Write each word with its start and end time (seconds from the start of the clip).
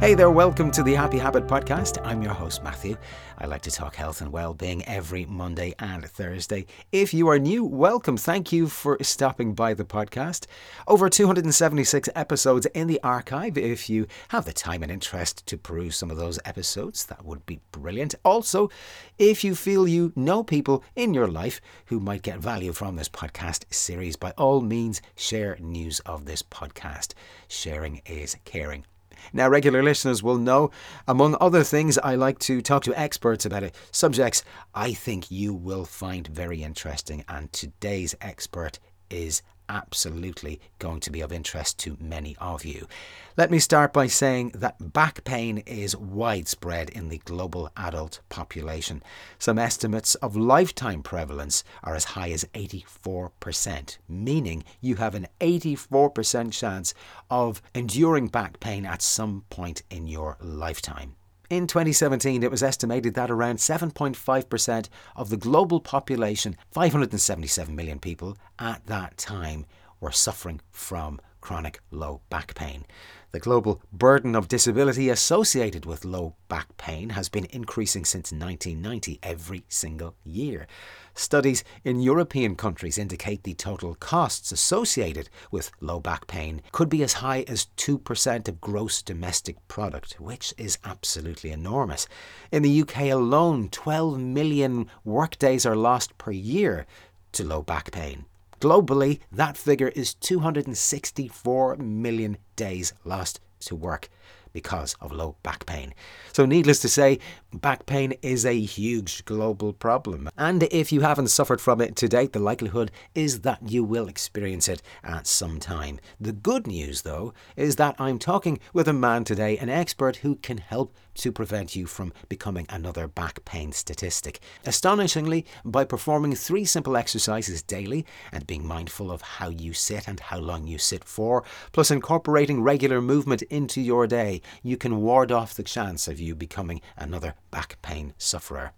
Hey 0.00 0.14
there, 0.14 0.30
welcome 0.30 0.70
to 0.70 0.82
the 0.82 0.94
Happy 0.94 1.18
Habit 1.18 1.46
Podcast. 1.46 1.98
I'm 2.02 2.22
your 2.22 2.32
host, 2.32 2.64
Matthew. 2.64 2.96
I 3.36 3.44
like 3.44 3.60
to 3.60 3.70
talk 3.70 3.94
health 3.94 4.22
and 4.22 4.32
well-being 4.32 4.82
every 4.86 5.26
Monday 5.26 5.74
and 5.78 6.02
Thursday. 6.06 6.64
If 6.90 7.12
you 7.12 7.28
are 7.28 7.38
new, 7.38 7.66
welcome. 7.66 8.16
Thank 8.16 8.50
you 8.50 8.66
for 8.68 8.96
stopping 9.02 9.52
by 9.52 9.74
the 9.74 9.84
podcast. 9.84 10.46
Over 10.88 11.10
276 11.10 12.08
episodes 12.14 12.64
in 12.64 12.86
the 12.86 12.98
archive. 13.02 13.58
If 13.58 13.90
you 13.90 14.06
have 14.28 14.46
the 14.46 14.54
time 14.54 14.82
and 14.82 14.90
interest 14.90 15.44
to 15.48 15.58
peruse 15.58 15.96
some 15.96 16.10
of 16.10 16.16
those 16.16 16.38
episodes, 16.46 17.04
that 17.04 17.26
would 17.26 17.44
be 17.44 17.60
brilliant. 17.70 18.14
Also, 18.24 18.70
if 19.18 19.44
you 19.44 19.54
feel 19.54 19.86
you 19.86 20.14
know 20.16 20.42
people 20.42 20.82
in 20.96 21.12
your 21.12 21.28
life 21.28 21.60
who 21.84 22.00
might 22.00 22.22
get 22.22 22.38
value 22.38 22.72
from 22.72 22.96
this 22.96 23.10
podcast 23.10 23.66
series, 23.70 24.16
by 24.16 24.30
all 24.38 24.62
means, 24.62 25.02
share 25.14 25.58
news 25.60 26.00
of 26.00 26.24
this 26.24 26.42
podcast. 26.42 27.12
Sharing 27.48 28.00
is 28.06 28.34
caring. 28.46 28.86
Now, 29.32 29.48
regular 29.48 29.82
listeners 29.82 30.22
will 30.22 30.38
know, 30.38 30.70
among 31.06 31.36
other 31.40 31.64
things, 31.64 31.98
I 31.98 32.14
like 32.14 32.38
to 32.40 32.60
talk 32.62 32.82
to 32.84 32.98
experts 32.98 33.44
about 33.44 33.62
it, 33.62 33.74
subjects 33.90 34.44
I 34.74 34.92
think 34.92 35.30
you 35.30 35.54
will 35.54 35.84
find 35.84 36.26
very 36.26 36.62
interesting. 36.62 37.24
And 37.28 37.52
today's 37.52 38.14
expert 38.20 38.78
is 39.10 39.42
absolutely 39.70 40.60
going 40.80 40.98
to 41.00 41.10
be 41.10 41.20
of 41.20 41.32
interest 41.32 41.78
to 41.78 41.96
many 42.00 42.36
of 42.40 42.64
you. 42.64 42.88
Let 43.36 43.50
me 43.50 43.60
start 43.60 43.92
by 43.92 44.08
saying 44.08 44.50
that 44.56 44.92
back 44.92 45.22
pain 45.24 45.58
is 45.58 45.96
widespread 45.96 46.90
in 46.90 47.08
the 47.08 47.18
global 47.18 47.70
adult 47.76 48.20
population. 48.28 49.02
Some 49.38 49.58
estimates 49.58 50.16
of 50.16 50.36
lifetime 50.36 51.02
prevalence 51.02 51.62
are 51.84 51.94
as 51.94 52.04
high 52.04 52.32
as 52.32 52.44
84%, 52.52 53.98
meaning 54.08 54.64
you 54.80 54.96
have 54.96 55.14
an 55.14 55.28
84% 55.40 56.52
chance 56.52 56.92
of 57.30 57.62
enduring 57.72 58.26
back 58.26 58.58
pain 58.58 58.84
at 58.84 59.00
some 59.00 59.44
point 59.50 59.82
in 59.88 60.08
your 60.08 60.36
lifetime. 60.40 61.14
In 61.50 61.66
2017, 61.66 62.44
it 62.44 62.50
was 62.50 62.62
estimated 62.62 63.14
that 63.14 63.28
around 63.28 63.56
7.5% 63.56 64.88
of 65.16 65.30
the 65.30 65.36
global 65.36 65.80
population, 65.80 66.56
577 66.70 67.74
million 67.74 67.98
people 67.98 68.38
at 68.60 68.86
that 68.86 69.18
time, 69.18 69.66
were 69.98 70.12
suffering 70.12 70.60
from 70.70 71.20
chronic 71.40 71.80
low 71.90 72.20
back 72.30 72.54
pain. 72.54 72.84
The 73.32 73.40
global 73.40 73.82
burden 73.92 74.36
of 74.36 74.46
disability 74.46 75.08
associated 75.08 75.86
with 75.86 76.04
low 76.04 76.36
back 76.46 76.76
pain 76.76 77.10
has 77.10 77.28
been 77.28 77.46
increasing 77.46 78.04
since 78.04 78.30
1990 78.30 79.18
every 79.20 79.64
single 79.68 80.14
year. 80.22 80.68
Studies 81.14 81.64
in 81.84 82.00
European 82.00 82.54
countries 82.54 82.98
indicate 82.98 83.42
the 83.42 83.54
total 83.54 83.94
costs 83.94 84.52
associated 84.52 85.28
with 85.50 85.70
low 85.80 86.00
back 86.00 86.26
pain 86.26 86.62
could 86.72 86.88
be 86.88 87.02
as 87.02 87.14
high 87.14 87.44
as 87.48 87.66
2% 87.76 88.48
of 88.48 88.60
gross 88.60 89.02
domestic 89.02 89.56
product, 89.68 90.20
which 90.20 90.54
is 90.56 90.78
absolutely 90.84 91.50
enormous. 91.50 92.06
In 92.52 92.62
the 92.62 92.82
UK 92.82 93.10
alone, 93.10 93.68
12 93.70 94.18
million 94.18 94.86
workdays 95.04 95.66
are 95.66 95.76
lost 95.76 96.16
per 96.18 96.32
year 96.32 96.86
to 97.32 97.44
low 97.44 97.62
back 97.62 97.90
pain. 97.90 98.24
Globally, 98.60 99.20
that 99.32 99.56
figure 99.56 99.88
is 99.88 100.14
264 100.14 101.76
million 101.76 102.36
days 102.56 102.92
lost 103.04 103.40
to 103.60 103.74
work 103.74 104.08
because 104.52 104.94
of 105.00 105.12
low 105.12 105.36
back 105.42 105.66
pain. 105.66 105.94
So, 106.32 106.46
needless 106.46 106.80
to 106.80 106.88
say, 106.88 107.18
back 107.52 107.86
pain 107.86 108.14
is 108.22 108.44
a 108.44 108.60
huge 108.60 109.24
global 109.24 109.72
problem. 109.72 110.28
And 110.36 110.62
if 110.64 110.92
you 110.92 111.00
haven't 111.00 111.28
suffered 111.28 111.60
from 111.60 111.80
it 111.80 111.96
to 111.96 112.08
date, 112.08 112.32
the 112.32 112.38
likelihood 112.38 112.90
is 113.14 113.40
that 113.40 113.70
you 113.70 113.84
will 113.84 114.08
experience 114.08 114.68
it 114.68 114.82
at 115.02 115.26
some 115.26 115.58
time. 115.60 116.00
The 116.20 116.32
good 116.32 116.66
news, 116.66 117.02
though, 117.02 117.32
is 117.56 117.76
that 117.76 117.96
I'm 117.98 118.18
talking 118.18 118.58
with 118.72 118.88
a 118.88 118.92
man 118.92 119.24
today, 119.24 119.58
an 119.58 119.68
expert 119.68 120.16
who 120.16 120.36
can 120.36 120.58
help 120.58 120.94
to 121.14 121.32
prevent 121.32 121.76
you 121.76 121.86
from 121.86 122.12
becoming 122.28 122.66
another 122.68 123.08
back 123.08 123.44
pain 123.44 123.72
statistic. 123.72 124.40
Astonishingly, 124.64 125.46
by 125.64 125.84
performing 125.84 126.34
three 126.34 126.64
simple 126.64 126.96
exercises 126.96 127.62
daily 127.62 128.06
and 128.32 128.46
being 128.46 128.66
mindful 128.66 129.10
of 129.10 129.22
how 129.22 129.48
you 129.48 129.72
sit 129.72 130.08
and 130.08 130.20
how 130.20 130.38
long 130.38 130.66
you 130.66 130.78
sit 130.78 131.04
for, 131.04 131.44
plus 131.72 131.90
incorporating 131.90 132.62
regular 132.62 133.00
movement 133.00 133.42
into 133.42 133.80
your 133.80 134.06
day, 134.06 134.40
you 134.62 134.76
can 134.76 135.00
ward 135.00 135.32
off 135.32 135.54
the 135.54 135.62
chance 135.62 136.08
of 136.08 136.20
you 136.20 136.34
becoming 136.34 136.80
another 136.96 137.34
back 137.50 137.80
pain 137.82 138.14
sufferer. 138.18 138.72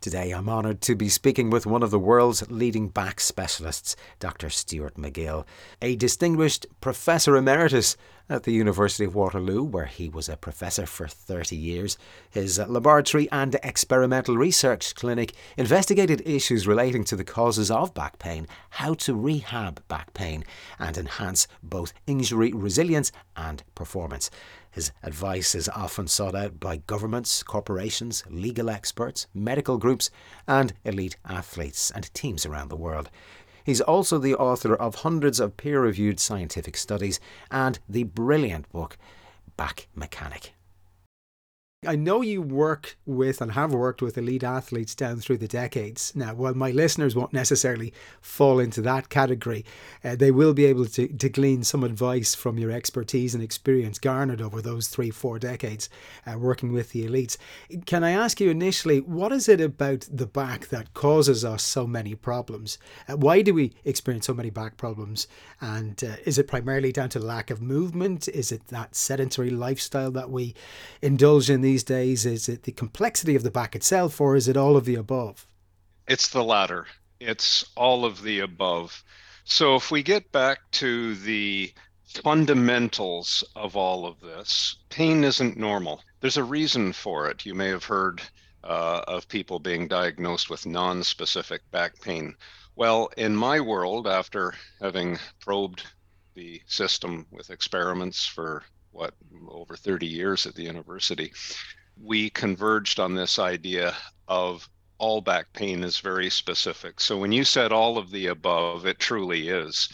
Today, 0.00 0.30
I'm 0.30 0.48
honoured 0.48 0.80
to 0.82 0.94
be 0.94 1.08
speaking 1.08 1.50
with 1.50 1.66
one 1.66 1.82
of 1.82 1.90
the 1.90 1.98
world's 1.98 2.48
leading 2.48 2.88
back 2.88 3.18
specialists, 3.18 3.96
Dr. 4.20 4.48
Stuart 4.48 4.94
McGill, 4.94 5.44
a 5.82 5.96
distinguished 5.96 6.66
professor 6.80 7.36
emeritus 7.36 7.96
at 8.30 8.44
the 8.44 8.52
University 8.52 9.04
of 9.04 9.16
Waterloo, 9.16 9.64
where 9.64 9.86
he 9.86 10.08
was 10.08 10.28
a 10.28 10.36
professor 10.36 10.86
for 10.86 11.08
30 11.08 11.56
years. 11.56 11.98
His 12.30 12.60
laboratory 12.60 13.28
and 13.32 13.56
experimental 13.64 14.36
research 14.36 14.94
clinic 14.94 15.32
investigated 15.56 16.22
issues 16.24 16.68
relating 16.68 17.02
to 17.04 17.16
the 17.16 17.24
causes 17.24 17.68
of 17.68 17.92
back 17.92 18.20
pain, 18.20 18.46
how 18.70 18.94
to 18.94 19.16
rehab 19.16 19.82
back 19.88 20.14
pain, 20.14 20.44
and 20.78 20.96
enhance 20.96 21.48
both 21.60 21.92
injury 22.06 22.52
resilience 22.52 23.10
and 23.36 23.64
performance. 23.74 24.30
His 24.78 24.92
advice 25.02 25.56
is 25.56 25.68
often 25.70 26.06
sought 26.06 26.36
out 26.36 26.60
by 26.60 26.76
governments, 26.76 27.42
corporations, 27.42 28.22
legal 28.30 28.70
experts, 28.70 29.26
medical 29.34 29.76
groups, 29.76 30.08
and 30.46 30.72
elite 30.84 31.16
athletes 31.24 31.90
and 31.90 32.14
teams 32.14 32.46
around 32.46 32.68
the 32.68 32.76
world. 32.76 33.10
He's 33.64 33.80
also 33.80 34.18
the 34.18 34.36
author 34.36 34.76
of 34.76 34.94
hundreds 34.94 35.40
of 35.40 35.56
peer 35.56 35.80
reviewed 35.82 36.20
scientific 36.20 36.76
studies 36.76 37.18
and 37.50 37.80
the 37.88 38.04
brilliant 38.04 38.70
book 38.70 38.96
Back 39.56 39.88
Mechanic. 39.96 40.52
I 41.86 41.94
know 41.94 42.22
you 42.22 42.42
work 42.42 42.96
with 43.06 43.40
and 43.40 43.52
have 43.52 43.72
worked 43.72 44.02
with 44.02 44.18
elite 44.18 44.42
athletes 44.42 44.96
down 44.96 45.20
through 45.20 45.38
the 45.38 45.46
decades. 45.46 46.12
Now, 46.16 46.34
while 46.34 46.54
my 46.54 46.72
listeners 46.72 47.14
won't 47.14 47.32
necessarily 47.32 47.92
fall 48.20 48.58
into 48.58 48.82
that 48.82 49.10
category, 49.10 49.64
uh, 50.02 50.16
they 50.16 50.32
will 50.32 50.54
be 50.54 50.64
able 50.64 50.86
to, 50.86 51.06
to 51.06 51.28
glean 51.28 51.62
some 51.62 51.84
advice 51.84 52.34
from 52.34 52.58
your 52.58 52.72
expertise 52.72 53.32
and 53.32 53.44
experience 53.44 54.00
garnered 54.00 54.42
over 54.42 54.60
those 54.60 54.88
three, 54.88 55.10
four 55.10 55.38
decades 55.38 55.88
uh, 56.26 56.36
working 56.36 56.72
with 56.72 56.90
the 56.90 57.06
elites. 57.06 57.36
Can 57.86 58.02
I 58.02 58.10
ask 58.10 58.40
you 58.40 58.50
initially, 58.50 58.98
what 58.98 59.30
is 59.30 59.48
it 59.48 59.60
about 59.60 60.08
the 60.10 60.26
back 60.26 60.66
that 60.70 60.94
causes 60.94 61.44
us 61.44 61.62
so 61.62 61.86
many 61.86 62.16
problems? 62.16 62.78
Uh, 63.08 63.16
why 63.16 63.40
do 63.40 63.54
we 63.54 63.72
experience 63.84 64.26
so 64.26 64.34
many 64.34 64.50
back 64.50 64.78
problems? 64.78 65.28
And 65.60 66.02
uh, 66.02 66.16
is 66.26 66.38
it 66.38 66.48
primarily 66.48 66.90
down 66.90 67.10
to 67.10 67.20
lack 67.20 67.52
of 67.52 67.62
movement? 67.62 68.26
Is 68.26 68.50
it 68.50 68.66
that 68.66 68.96
sedentary 68.96 69.50
lifestyle 69.50 70.10
that 70.10 70.30
we 70.30 70.56
indulge 71.00 71.48
in? 71.48 71.67
These 71.68 71.84
days? 71.84 72.24
Is 72.24 72.48
it 72.48 72.62
the 72.62 72.72
complexity 72.72 73.36
of 73.36 73.42
the 73.42 73.50
back 73.50 73.76
itself, 73.76 74.22
or 74.22 74.34
is 74.36 74.48
it 74.48 74.56
all 74.56 74.74
of 74.74 74.86
the 74.86 74.94
above? 74.94 75.46
It's 76.06 76.28
the 76.28 76.42
latter. 76.42 76.86
It's 77.20 77.62
all 77.76 78.06
of 78.06 78.22
the 78.22 78.40
above. 78.40 79.04
So 79.44 79.76
if 79.76 79.90
we 79.90 80.02
get 80.02 80.32
back 80.32 80.60
to 80.82 81.14
the 81.16 81.70
fundamentals 82.24 83.44
of 83.54 83.76
all 83.76 84.06
of 84.06 84.18
this, 84.20 84.76
pain 84.88 85.24
isn't 85.24 85.58
normal. 85.58 86.02
There's 86.20 86.38
a 86.38 86.44
reason 86.58 86.94
for 86.94 87.28
it. 87.28 87.44
You 87.44 87.54
may 87.54 87.68
have 87.68 87.84
heard 87.84 88.22
uh, 88.64 89.02
of 89.06 89.28
people 89.28 89.58
being 89.58 89.88
diagnosed 89.88 90.48
with 90.48 90.64
non 90.64 91.04
specific 91.04 91.60
back 91.70 92.00
pain. 92.00 92.34
Well, 92.76 93.10
in 93.18 93.36
my 93.36 93.60
world, 93.60 94.06
after 94.06 94.54
having 94.80 95.18
probed 95.40 95.82
the 96.34 96.62
system 96.66 97.26
with 97.30 97.50
experiments 97.50 98.24
for 98.24 98.62
what 98.98 99.14
over 99.48 99.76
30 99.76 100.06
years 100.06 100.44
at 100.44 100.56
the 100.56 100.64
university, 100.64 101.32
we 102.02 102.30
converged 102.30 102.98
on 102.98 103.14
this 103.14 103.38
idea 103.38 103.94
of 104.26 104.68
all 104.98 105.20
back 105.20 105.52
pain 105.52 105.84
is 105.84 106.00
very 106.00 106.28
specific. 106.28 107.00
So 107.00 107.16
when 107.16 107.30
you 107.30 107.44
said 107.44 107.70
all 107.70 107.96
of 107.96 108.10
the 108.10 108.26
above, 108.26 108.86
it 108.86 108.98
truly 108.98 109.48
is. 109.48 109.88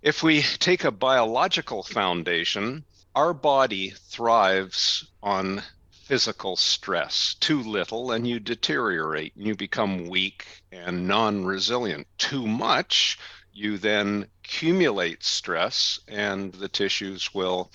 If 0.00 0.22
we 0.22 0.40
take 0.40 0.84
a 0.84 0.90
biological 0.90 1.82
foundation, 1.82 2.84
our 3.14 3.34
body 3.34 3.90
thrives 3.90 5.06
on 5.22 5.62
physical 5.92 6.56
stress. 6.56 7.34
Too 7.38 7.62
little 7.62 8.12
and 8.12 8.26
you 8.26 8.40
deteriorate 8.40 9.36
and 9.36 9.46
you 9.46 9.54
become 9.54 10.08
weak 10.08 10.46
and 10.72 11.06
non 11.06 11.44
resilient. 11.44 12.06
Too 12.16 12.46
much 12.46 13.18
you 13.52 13.76
then 13.76 14.26
accumulate 14.44 15.24
stress 15.24 15.98
and 16.06 16.52
the 16.52 16.68
tissues 16.68 17.32
will 17.32 17.70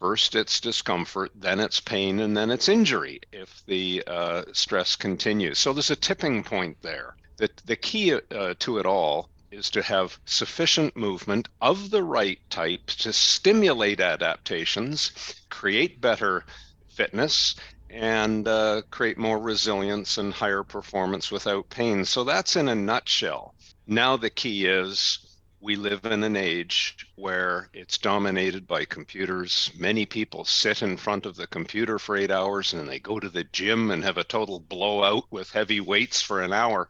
first 0.00 0.34
it's 0.34 0.60
discomfort 0.60 1.30
then 1.34 1.60
it's 1.60 1.80
pain 1.80 2.20
and 2.20 2.36
then 2.36 2.50
it's 2.50 2.68
injury 2.68 3.20
if 3.32 3.62
the 3.66 4.02
uh, 4.06 4.42
stress 4.52 4.96
continues. 4.96 5.58
So 5.58 5.72
there's 5.72 5.90
a 5.90 5.96
tipping 5.96 6.42
point 6.42 6.78
there. 6.82 7.14
The, 7.36 7.50
the 7.66 7.76
key 7.76 8.14
uh, 8.14 8.54
to 8.58 8.78
it 8.78 8.86
all 8.86 9.28
is 9.50 9.70
to 9.70 9.82
have 9.82 10.18
sufficient 10.24 10.96
movement 10.96 11.48
of 11.60 11.90
the 11.90 12.02
right 12.02 12.40
type 12.50 12.86
to 12.86 13.12
stimulate 13.12 14.00
adaptations 14.00 15.12
create 15.50 16.00
better 16.00 16.44
fitness 16.88 17.54
and 17.90 18.48
uh, 18.48 18.82
create 18.90 19.18
more 19.18 19.38
resilience 19.38 20.18
and 20.18 20.32
higher 20.32 20.64
performance 20.64 21.30
without 21.30 21.68
pain. 21.70 22.04
So 22.04 22.24
that's 22.24 22.56
in 22.56 22.68
a 22.68 22.74
nutshell. 22.74 23.54
Now 23.86 24.16
the 24.16 24.30
key 24.30 24.66
is 24.66 25.23
we 25.64 25.76
live 25.76 26.04
in 26.04 26.22
an 26.22 26.36
age 26.36 27.08
where 27.14 27.70
it's 27.72 27.96
dominated 27.96 28.66
by 28.66 28.84
computers. 28.84 29.70
Many 29.74 30.04
people 30.04 30.44
sit 30.44 30.82
in 30.82 30.98
front 30.98 31.24
of 31.24 31.36
the 31.36 31.46
computer 31.46 31.98
for 31.98 32.18
eight 32.18 32.30
hours 32.30 32.74
and 32.74 32.86
they 32.86 32.98
go 32.98 33.18
to 33.18 33.30
the 33.30 33.44
gym 33.44 33.90
and 33.90 34.04
have 34.04 34.18
a 34.18 34.24
total 34.24 34.60
blowout 34.60 35.24
with 35.30 35.50
heavy 35.50 35.80
weights 35.80 36.20
for 36.20 36.42
an 36.42 36.52
hour. 36.52 36.86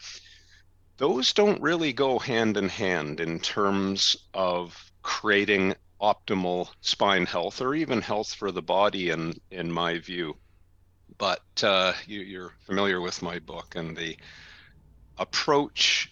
Those 0.97 1.33
don't 1.33 1.63
really 1.63 1.93
go 1.93 2.19
hand 2.19 2.57
in 2.57 2.69
hand 2.69 3.21
in 3.21 3.39
terms 3.39 4.17
of 4.35 4.77
creating 5.03 5.77
optimal 6.01 6.67
spine 6.81 7.27
health 7.27 7.61
or 7.61 7.77
even 7.77 8.01
health 8.01 8.35
for 8.35 8.51
the 8.51 8.63
body, 8.63 9.11
in, 9.11 9.35
in 9.53 9.71
my 9.71 10.01
view. 10.01 10.37
But 11.17 11.45
uh, 11.63 11.93
you, 12.09 12.23
you're 12.23 12.55
familiar 12.67 13.01
with 13.01 13.23
my 13.23 13.39
book 13.39 13.77
and 13.77 13.97
the 13.97 14.17
approach 15.17 16.11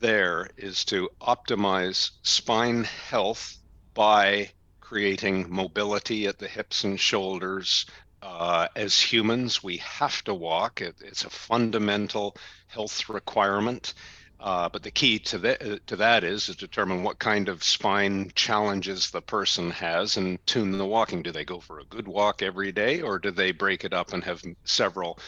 there 0.00 0.48
is 0.56 0.84
to 0.86 1.08
optimize 1.20 2.10
spine 2.22 2.84
health 2.84 3.58
by 3.94 4.50
creating 4.80 5.46
mobility 5.52 6.26
at 6.26 6.38
the 6.38 6.48
hips 6.48 6.84
and 6.84 7.00
shoulders. 7.00 7.86
Uh, 8.22 8.68
as 8.76 8.98
humans, 8.98 9.62
we 9.62 9.78
have 9.78 10.22
to 10.24 10.34
walk. 10.34 10.80
It, 10.80 10.96
it's 11.00 11.24
a 11.24 11.30
fundamental 11.30 12.36
health 12.68 13.08
requirement. 13.08 13.94
Uh, 14.38 14.68
but 14.68 14.82
the 14.82 14.90
key 14.90 15.18
to 15.18 15.38
that 15.38 15.86
to 15.86 15.96
that 15.96 16.22
is 16.22 16.46
to 16.46 16.54
determine 16.54 17.02
what 17.02 17.18
kind 17.18 17.48
of 17.48 17.64
spine 17.64 18.30
challenges 18.34 19.10
the 19.10 19.22
person 19.22 19.70
has 19.70 20.18
and 20.18 20.44
tune 20.46 20.76
the 20.76 20.84
walking. 20.84 21.22
Do 21.22 21.32
they 21.32 21.44
go 21.44 21.58
for 21.58 21.80
a 21.80 21.84
good 21.84 22.06
walk 22.06 22.42
every 22.42 22.70
day, 22.70 23.00
or 23.00 23.18
do 23.18 23.30
they 23.30 23.52
break 23.52 23.84
it 23.84 23.94
up 23.94 24.12
and 24.12 24.22
have 24.24 24.42
several 24.64 25.18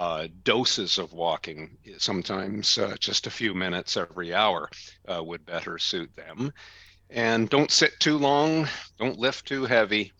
uh, 0.00 0.26
doses 0.44 0.96
of 0.96 1.12
walking, 1.12 1.76
sometimes 1.98 2.78
uh, 2.78 2.96
just 2.98 3.26
a 3.26 3.30
few 3.30 3.52
minutes 3.52 3.98
every 3.98 4.32
hour 4.32 4.66
uh, 5.06 5.22
would 5.22 5.44
better 5.44 5.78
suit 5.78 6.10
them. 6.16 6.50
And 7.10 7.50
don't 7.50 7.70
sit 7.70 8.00
too 8.00 8.16
long, 8.16 8.66
don't 8.98 9.18
lift 9.18 9.46
too 9.46 9.66
heavy. 9.66 10.14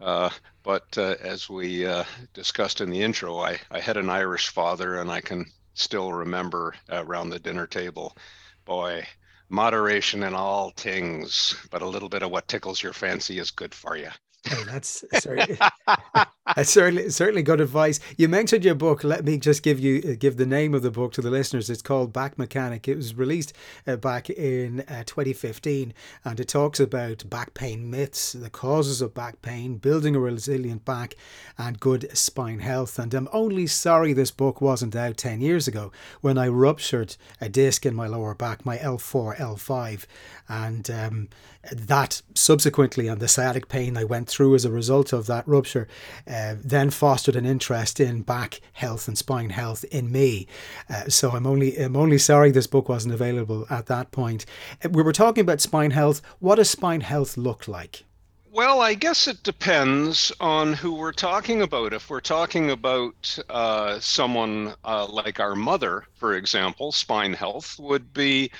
Uh, 0.00 0.30
but 0.62 0.96
uh, 0.96 1.16
as 1.20 1.46
we 1.46 1.84
uh, 1.84 2.04
discussed 2.32 2.80
in 2.80 2.88
the 2.88 3.02
intro, 3.02 3.36
I, 3.36 3.58
I 3.70 3.80
had 3.80 3.98
an 3.98 4.08
Irish 4.08 4.48
father, 4.48 4.96
and 4.96 5.10
I 5.10 5.20
can 5.20 5.44
still 5.74 6.10
remember 6.10 6.74
around 6.88 7.28
the 7.28 7.38
dinner 7.38 7.66
table, 7.66 8.16
boy, 8.64 9.06
moderation 9.50 10.22
in 10.22 10.32
all 10.32 10.70
things, 10.70 11.54
but 11.70 11.82
a 11.82 11.86
little 11.86 12.08
bit 12.08 12.22
of 12.22 12.30
what 12.30 12.48
tickles 12.48 12.82
your 12.82 12.94
fancy 12.94 13.38
is 13.38 13.50
good 13.50 13.74
for 13.74 13.94
you. 13.94 14.08
That's 14.66 15.04
sorry. 15.20 15.58
Certainly 16.62 17.10
certainly 17.10 17.42
good 17.42 17.60
advice. 17.60 18.00
You 18.16 18.28
mentioned 18.28 18.64
your 18.64 18.74
book. 18.74 19.04
Let 19.04 19.24
me 19.24 19.36
just 19.36 19.62
give 19.62 19.78
you 19.78 20.02
uh, 20.12 20.14
give 20.18 20.38
the 20.38 20.46
name 20.46 20.72
of 20.74 20.82
the 20.82 20.90
book 20.90 21.12
to 21.12 21.20
the 21.20 21.30
listeners. 21.30 21.68
It's 21.68 21.82
called 21.82 22.12
Back 22.12 22.38
Mechanic. 22.38 22.88
It 22.88 22.96
was 22.96 23.14
released 23.14 23.52
uh, 23.86 23.96
back 23.96 24.30
in 24.30 24.80
uh, 24.88 25.04
2015, 25.04 25.92
and 26.24 26.40
it 26.40 26.48
talks 26.48 26.80
about 26.80 27.28
back 27.28 27.52
pain 27.52 27.90
myths, 27.90 28.32
the 28.32 28.48
causes 28.48 29.02
of 29.02 29.12
back 29.12 29.42
pain, 29.42 29.76
building 29.76 30.16
a 30.16 30.20
resilient 30.20 30.84
back, 30.86 31.16
and 31.58 31.78
good 31.80 32.16
spine 32.16 32.60
health. 32.60 32.98
And 32.98 33.12
I'm 33.12 33.28
only 33.32 33.66
sorry 33.66 34.14
this 34.14 34.30
book 34.30 34.60
wasn't 34.62 34.96
out 34.96 35.18
10 35.18 35.42
years 35.42 35.68
ago 35.68 35.92
when 36.22 36.38
I 36.38 36.48
ruptured 36.48 37.16
a 37.40 37.48
disc 37.50 37.84
in 37.84 37.94
my 37.94 38.06
lower 38.06 38.34
back, 38.34 38.64
my 38.64 38.78
L4 38.78 39.36
L5, 39.36 40.06
and 40.48 40.90
um, 40.90 41.28
that 41.70 42.22
subsequently 42.34 43.08
and 43.08 43.20
the 43.20 43.28
sciatic 43.28 43.68
pain 43.68 43.96
I 43.96 44.04
went 44.04 44.27
through 44.28 44.54
as 44.54 44.64
a 44.64 44.70
result 44.70 45.12
of 45.12 45.26
that 45.26 45.46
rupture. 45.46 45.88
Uh, 46.26 46.54
then 46.62 46.90
fostered 46.90 47.36
an 47.36 47.46
interest 47.46 48.00
in 48.00 48.22
back 48.22 48.60
health 48.72 49.08
and 49.08 49.18
spine 49.18 49.50
health 49.50 49.84
in 49.84 50.10
me. 50.12 50.46
Uh, 50.88 51.08
so 51.08 51.30
I'm 51.30 51.46
only 51.46 51.76
I'm 51.76 51.96
only 51.96 52.18
sorry 52.18 52.50
this 52.50 52.66
book 52.66 52.88
wasn't 52.88 53.14
available 53.14 53.66
at 53.70 53.86
that 53.86 54.10
point. 54.10 54.46
Uh, 54.84 54.88
we 54.90 55.02
were 55.02 55.12
talking 55.12 55.42
about 55.42 55.60
spine 55.60 55.90
health. 55.90 56.20
What 56.38 56.56
does 56.56 56.70
spine 56.70 57.00
health 57.00 57.36
look 57.36 57.68
like? 57.68 58.04
Well, 58.50 58.80
I 58.80 58.94
guess 58.94 59.28
it 59.28 59.42
depends 59.42 60.32
on 60.40 60.72
who 60.72 60.94
we're 60.94 61.12
talking 61.12 61.62
about. 61.62 61.92
If 61.92 62.10
we're 62.10 62.20
talking 62.20 62.70
about 62.70 63.38
uh, 63.50 64.00
someone 64.00 64.74
uh, 64.84 65.06
like 65.06 65.38
our 65.38 65.54
mother, 65.54 66.04
for 66.16 66.34
example, 66.34 66.90
spine 66.90 67.34
health 67.34 67.78
would 67.78 68.12
be 68.12 68.50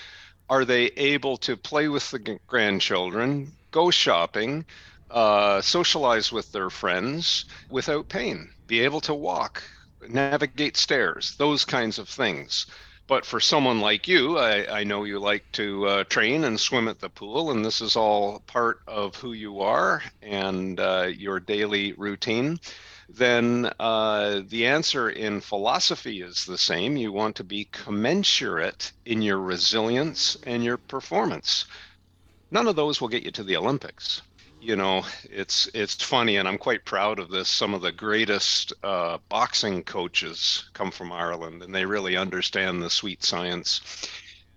are 0.51 0.65
they 0.65 0.87
able 0.97 1.37
to 1.39 1.57
play 1.57 1.89
with 1.89 2.11
the 2.11 2.39
grandchildren, 2.47 3.53
go 3.71 3.91
shopping, 3.91 4.65
uh, 5.11 5.61
socialize 5.61 6.31
with 6.31 6.53
their 6.53 6.71
friends 6.71 7.47
without 7.71 8.09
pain, 8.09 8.51
be 8.67 8.81
able 8.81 9.01
to 9.01 9.15
walk, 9.15 9.63
navigate 10.09 10.77
stairs, 10.77 11.35
those 11.37 11.65
kinds 11.65 11.99
of 11.99 12.09
things. 12.09 12.67
But 13.07 13.25
for 13.25 13.41
someone 13.41 13.81
like 13.81 14.07
you, 14.07 14.37
I, 14.37 14.81
I 14.81 14.85
know 14.85 15.05
you 15.05 15.19
like 15.19 15.51
to 15.53 15.87
uh, 15.87 16.05
train 16.05 16.45
and 16.45 16.61
swim 16.61 16.89
at 16.89 17.01
the 17.01 17.09
pool, 17.09 17.51
and 17.51 17.65
this 17.65 17.81
is 17.81 17.97
all 17.97 18.41
part 18.41 18.81
of 18.87 19.17
who 19.17 19.33
you 19.33 19.61
are 19.61 20.03
and 20.21 20.79
uh, 20.79 21.09
your 21.17 21.41
daily 21.41 21.93
routine. 21.93 22.61
Then 23.09 23.73
uh, 23.81 24.43
the 24.47 24.67
answer 24.67 25.09
in 25.09 25.41
philosophy 25.41 26.21
is 26.21 26.45
the 26.45 26.59
same. 26.59 26.99
You 26.99 27.11
want 27.11 27.37
to 27.37 27.45
be 27.45 27.65
commensurate 27.73 28.93
in 29.07 29.23
your 29.23 29.39
resilience 29.39 30.37
and 30.43 30.63
your 30.63 30.77
performance. 30.77 31.65
None 32.51 32.69
of 32.69 32.77
those 32.77 33.01
will 33.01 33.09
get 33.09 33.23
you 33.23 33.31
to 33.31 33.45
the 33.45 33.57
Olympics 33.57 34.21
you 34.61 34.77
know, 34.77 35.05
it's 35.25 35.69
it's 35.75 35.95
funny, 36.03 36.37
and 36.37 36.49
I'm 36.49 36.59
quite 36.59 36.85
proud 36.85 37.19
of 37.19 37.31
this. 37.31 37.49
Some 37.49 37.75
of 37.75 37.83
the 37.83 37.93
greatest 37.93 38.73
uh, 38.83 39.19
boxing 39.29 39.85
coaches 39.85 40.65
come 40.73 40.91
from 40.91 41.13
Ireland, 41.13 41.63
and 41.63 41.75
they 41.75 41.85
really 41.85 42.17
understand 42.17 42.83
the 42.83 42.91
sweet 42.91 43.25
science. 43.25 43.81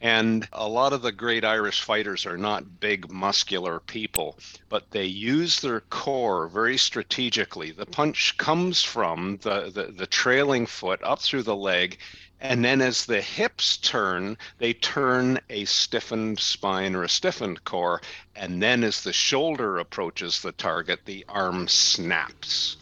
And 0.03 0.47
a 0.51 0.67
lot 0.67 0.93
of 0.93 1.03
the 1.03 1.11
great 1.11 1.45
Irish 1.45 1.81
fighters 1.81 2.25
are 2.25 2.37
not 2.37 2.79
big, 2.79 3.11
muscular 3.11 3.79
people, 3.79 4.39
but 4.67 4.89
they 4.89 5.05
use 5.05 5.59
their 5.59 5.81
core 5.81 6.47
very 6.47 6.77
strategically. 6.77 7.69
The 7.69 7.85
punch 7.85 8.35
comes 8.37 8.81
from 8.81 9.37
the, 9.43 9.69
the, 9.69 9.93
the 9.95 10.07
trailing 10.07 10.65
foot 10.65 11.03
up 11.03 11.19
through 11.19 11.43
the 11.43 11.55
leg 11.55 11.99
and 12.41 12.65
then 12.65 12.81
as 12.81 13.05
the 13.05 13.21
hips 13.21 13.77
turn, 13.77 14.35
they 14.57 14.73
turn 14.73 15.39
a 15.49 15.63
stiffened 15.65 16.39
spine 16.39 16.95
or 16.95 17.03
a 17.03 17.09
stiffened 17.09 17.63
core. 17.65 18.01
And 18.35 18.61
then 18.61 18.83
as 18.83 19.03
the 19.03 19.13
shoulder 19.13 19.77
approaches 19.77 20.41
the 20.41 20.51
target, 20.51 21.01
the 21.05 21.23
arm 21.29 21.67
snaps. 21.67 22.77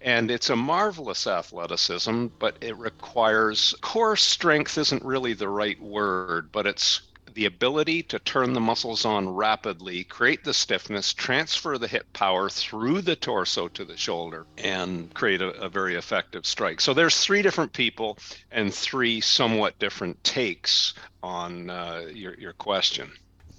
And 0.00 0.30
it's 0.30 0.48
a 0.48 0.56
marvelous 0.56 1.26
athleticism, 1.26 2.26
but 2.38 2.56
it 2.60 2.76
requires 2.76 3.74
core 3.80 4.16
strength, 4.16 4.78
isn't 4.78 5.04
really 5.04 5.34
the 5.34 5.48
right 5.48 5.80
word, 5.82 6.52
but 6.52 6.66
it's 6.66 7.02
the 7.40 7.46
ability 7.46 8.02
to 8.02 8.18
turn 8.18 8.52
the 8.52 8.60
muscles 8.60 9.06
on 9.06 9.26
rapidly, 9.26 10.04
create 10.04 10.44
the 10.44 10.52
stiffness, 10.52 11.14
transfer 11.14 11.78
the 11.78 11.88
hip 11.88 12.04
power 12.12 12.50
through 12.50 13.00
the 13.00 13.16
torso 13.16 13.66
to 13.66 13.82
the 13.82 13.96
shoulder, 13.96 14.44
and 14.58 15.14
create 15.14 15.40
a, 15.40 15.48
a 15.52 15.70
very 15.70 15.94
effective 15.94 16.44
strike. 16.44 16.82
So 16.82 16.92
there's 16.92 17.18
three 17.18 17.40
different 17.40 17.72
people 17.72 18.18
and 18.50 18.74
three 18.74 19.22
somewhat 19.22 19.78
different 19.78 20.22
takes 20.22 20.92
on 21.22 21.70
uh, 21.70 22.08
your, 22.12 22.34
your 22.34 22.52
question. 22.52 23.10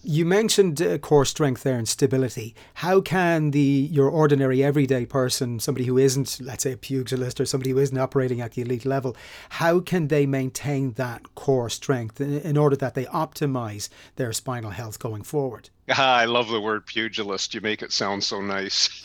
You 0.04 0.26
mentioned 0.26 0.82
uh, 0.82 0.98
core 0.98 1.26
strength 1.26 1.62
there 1.62 1.78
and 1.78 1.88
stability. 1.88 2.56
How 2.76 3.02
can 3.02 3.52
the 3.52 3.60
your 3.92 4.10
ordinary 4.10 4.64
everyday 4.64 5.06
person, 5.06 5.60
somebody 5.60 5.86
who 5.86 6.00
isn't, 6.00 6.40
let's 6.42 6.64
say, 6.64 6.72
a 6.72 6.78
pugilist 6.78 7.40
or 7.40 7.46
somebody 7.46 7.70
who 7.70 7.78
isn't 7.78 7.98
operating 7.98 8.42
at 8.42 8.54
the 8.54 8.64
elite 8.64 8.86
level, 8.86 9.16
how 9.50 9.80
can 9.80 10.08
they 10.08 10.26
maintain 10.26 10.94
that 10.94 11.36
core 11.36 11.70
strength 11.70 12.20
in, 12.20 12.40
in 12.40 12.58
order 12.58 12.76
that 12.78 12.96
they 12.96 13.06
optimize 13.06 13.90
their 14.16 14.34
spinal 14.34 14.72
health 14.72 14.98
going 14.98 15.22
forward? 15.22 15.70
I 15.90 16.26
love 16.26 16.50
the 16.50 16.62
word 16.62 16.88
pugilist. 16.88 17.54
You 17.54 17.62
make 17.62 17.84
it 17.84 17.92
sound 17.92 18.24
so 18.24 18.42
nice. 18.42 19.04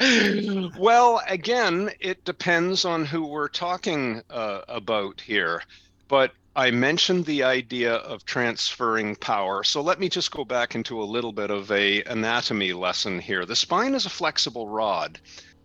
well, 0.78 1.20
again, 1.28 1.90
it 2.00 2.24
depends 2.24 2.86
on 2.86 3.04
who 3.04 3.26
we're 3.26 3.48
talking 3.48 4.22
uh, 4.30 4.62
about 4.68 5.20
here. 5.20 5.62
But 6.08 6.32
I 6.54 6.70
mentioned 6.70 7.24
the 7.24 7.44
idea 7.44 7.94
of 7.94 8.26
transferring 8.26 9.16
power. 9.16 9.64
So 9.64 9.80
let 9.80 9.98
me 9.98 10.10
just 10.10 10.30
go 10.30 10.44
back 10.44 10.74
into 10.74 11.02
a 11.02 11.04
little 11.04 11.32
bit 11.32 11.50
of 11.50 11.72
a 11.72 12.02
anatomy 12.04 12.74
lesson 12.74 13.20
here. 13.20 13.46
The 13.46 13.56
spine 13.56 13.94
is 13.94 14.04
a 14.04 14.10
flexible 14.10 14.68
rod. 14.68 15.18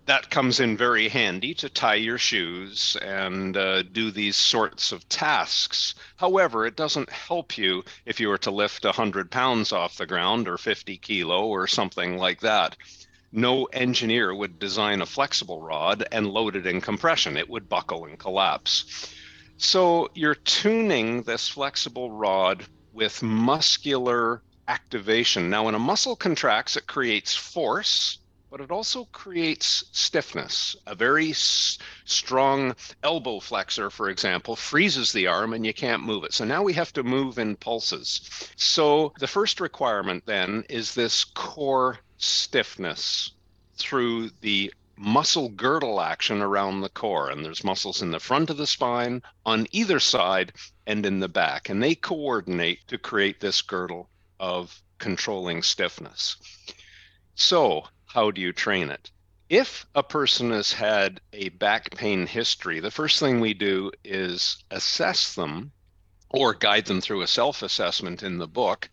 That 0.06 0.30
comes 0.30 0.62
in 0.62 0.78
very 0.78 1.10
handy 1.10 1.54
to 1.56 1.68
tie 1.68 1.96
your 1.96 2.18
shoes 2.18 2.96
and 3.02 3.58
uh, 3.58 3.84
do 3.84 4.12
these 4.12 4.38
sorts 4.38 4.94
of 4.94 5.10
tasks. 5.10 5.94
However, 6.16 6.66
it 6.66 6.78
doesn't 6.78 7.10
help 7.10 7.58
you 7.58 7.84
if 8.06 8.22
you 8.22 8.30
were 8.30 8.38
to 8.38 8.52
lift 8.52 8.86
100 8.86 9.30
pounds 9.30 9.74
off 9.74 9.98
the 9.98 10.06
ground 10.06 10.48
or 10.48 10.58
50 10.58 10.98
kilo 11.00 11.48
or 11.48 11.68
something 11.68 12.18
like 12.18 12.40
that 12.40 12.78
no 13.34 13.66
engineer 13.66 14.34
would 14.34 14.58
design 14.58 15.02
a 15.02 15.06
flexible 15.06 15.62
rod 15.62 16.08
and 16.14 16.28
load 16.28 16.56
it 16.56 16.66
in 16.66 16.80
compression. 16.80 17.36
It 17.36 17.50
would 17.50 17.68
buckle 17.68 18.06
and 18.06 18.18
collapse. 18.18 19.14
So 19.58 20.10
you're 20.16 20.36
tuning 20.36 21.24
this 21.24 21.48
flexible 21.48 22.12
rod 22.12 22.68
with 22.92 23.22
muscular 23.22 24.44
activation. 24.68 25.50
Now, 25.50 25.66
when 25.66 25.76
a 25.76 25.80
muscle 25.80 26.16
contracts, 26.16 26.76
it 26.76 26.88
creates 26.88 27.36
force 27.36 28.20
but 28.50 28.62
it 28.62 28.72
also 28.72 29.06
creates 29.12 29.84
stiffness. 29.92 30.76
A 30.86 30.96
very 30.96 31.32
s- 31.32 31.78
strong 32.06 32.76
elbow 33.04 33.40
flexor, 33.40 33.90
for 33.90 34.10
example, 34.10 34.56
freezes 34.56 35.12
the 35.12 35.28
arm 35.28 35.54
and 35.54 35.66
you 35.66 35.74
can't 35.74 36.04
move 36.04 36.24
it. 36.24 36.34
So 36.34 36.46
now 36.46 36.64
we 36.64 36.74
have 36.74 36.94
to 36.94 37.04
move 37.04 37.40
in 37.40 37.58
pulses. 37.58 38.22
So 38.56 39.12
the 39.20 39.28
first 39.28 39.60
requirement 39.60 40.24
then 40.26 40.64
is 40.70 40.94
this 40.94 41.26
core 41.26 42.00
stiffness 42.18 43.34
through 43.78 44.30
the 44.42 44.72
muscle 44.98 45.50
girdle 45.50 46.02
action 46.02 46.42
around 46.42 46.82
the 46.82 46.90
core. 46.90 47.30
And 47.30 47.46
there's 47.46 47.64
muscles 47.64 48.02
in 48.02 48.12
the 48.12 48.20
front 48.20 48.50
of 48.50 48.58
the 48.58 48.66
spine, 48.66 49.22
on 49.46 49.68
either 49.72 50.00
side, 50.00 50.54
and 50.88 51.06
in 51.06 51.20
the 51.20 51.30
back. 51.30 51.70
And 51.70 51.82
they 51.82 51.94
coordinate 51.94 52.88
to 52.88 52.98
create 52.98 53.40
this 53.40 53.62
girdle 53.62 54.10
of 54.40 54.82
controlling 54.98 55.62
stiffness. 55.62 56.36
So, 57.36 57.88
how 58.08 58.32
do 58.32 58.42
you 58.42 58.52
train 58.52 58.90
it? 58.90 59.12
If 59.50 59.86
a 59.94 60.04
person 60.04 60.52
has 60.52 60.74
had 60.74 61.22
a 61.32 61.50
back 61.50 61.92
pain 61.92 62.26
history, 62.26 62.80
the 62.80 62.92
first 62.92 63.20
thing 63.20 63.40
we 63.40 63.54
do 63.54 63.92
is 64.04 64.64
assess 64.72 65.36
them 65.36 65.72
or 66.30 66.54
guide 66.54 66.86
them 66.86 67.00
through 67.02 67.22
a 67.22 67.28
self 67.28 67.62
assessment 67.62 68.24
in 68.24 68.40
the 68.40 68.48
book 68.48 68.90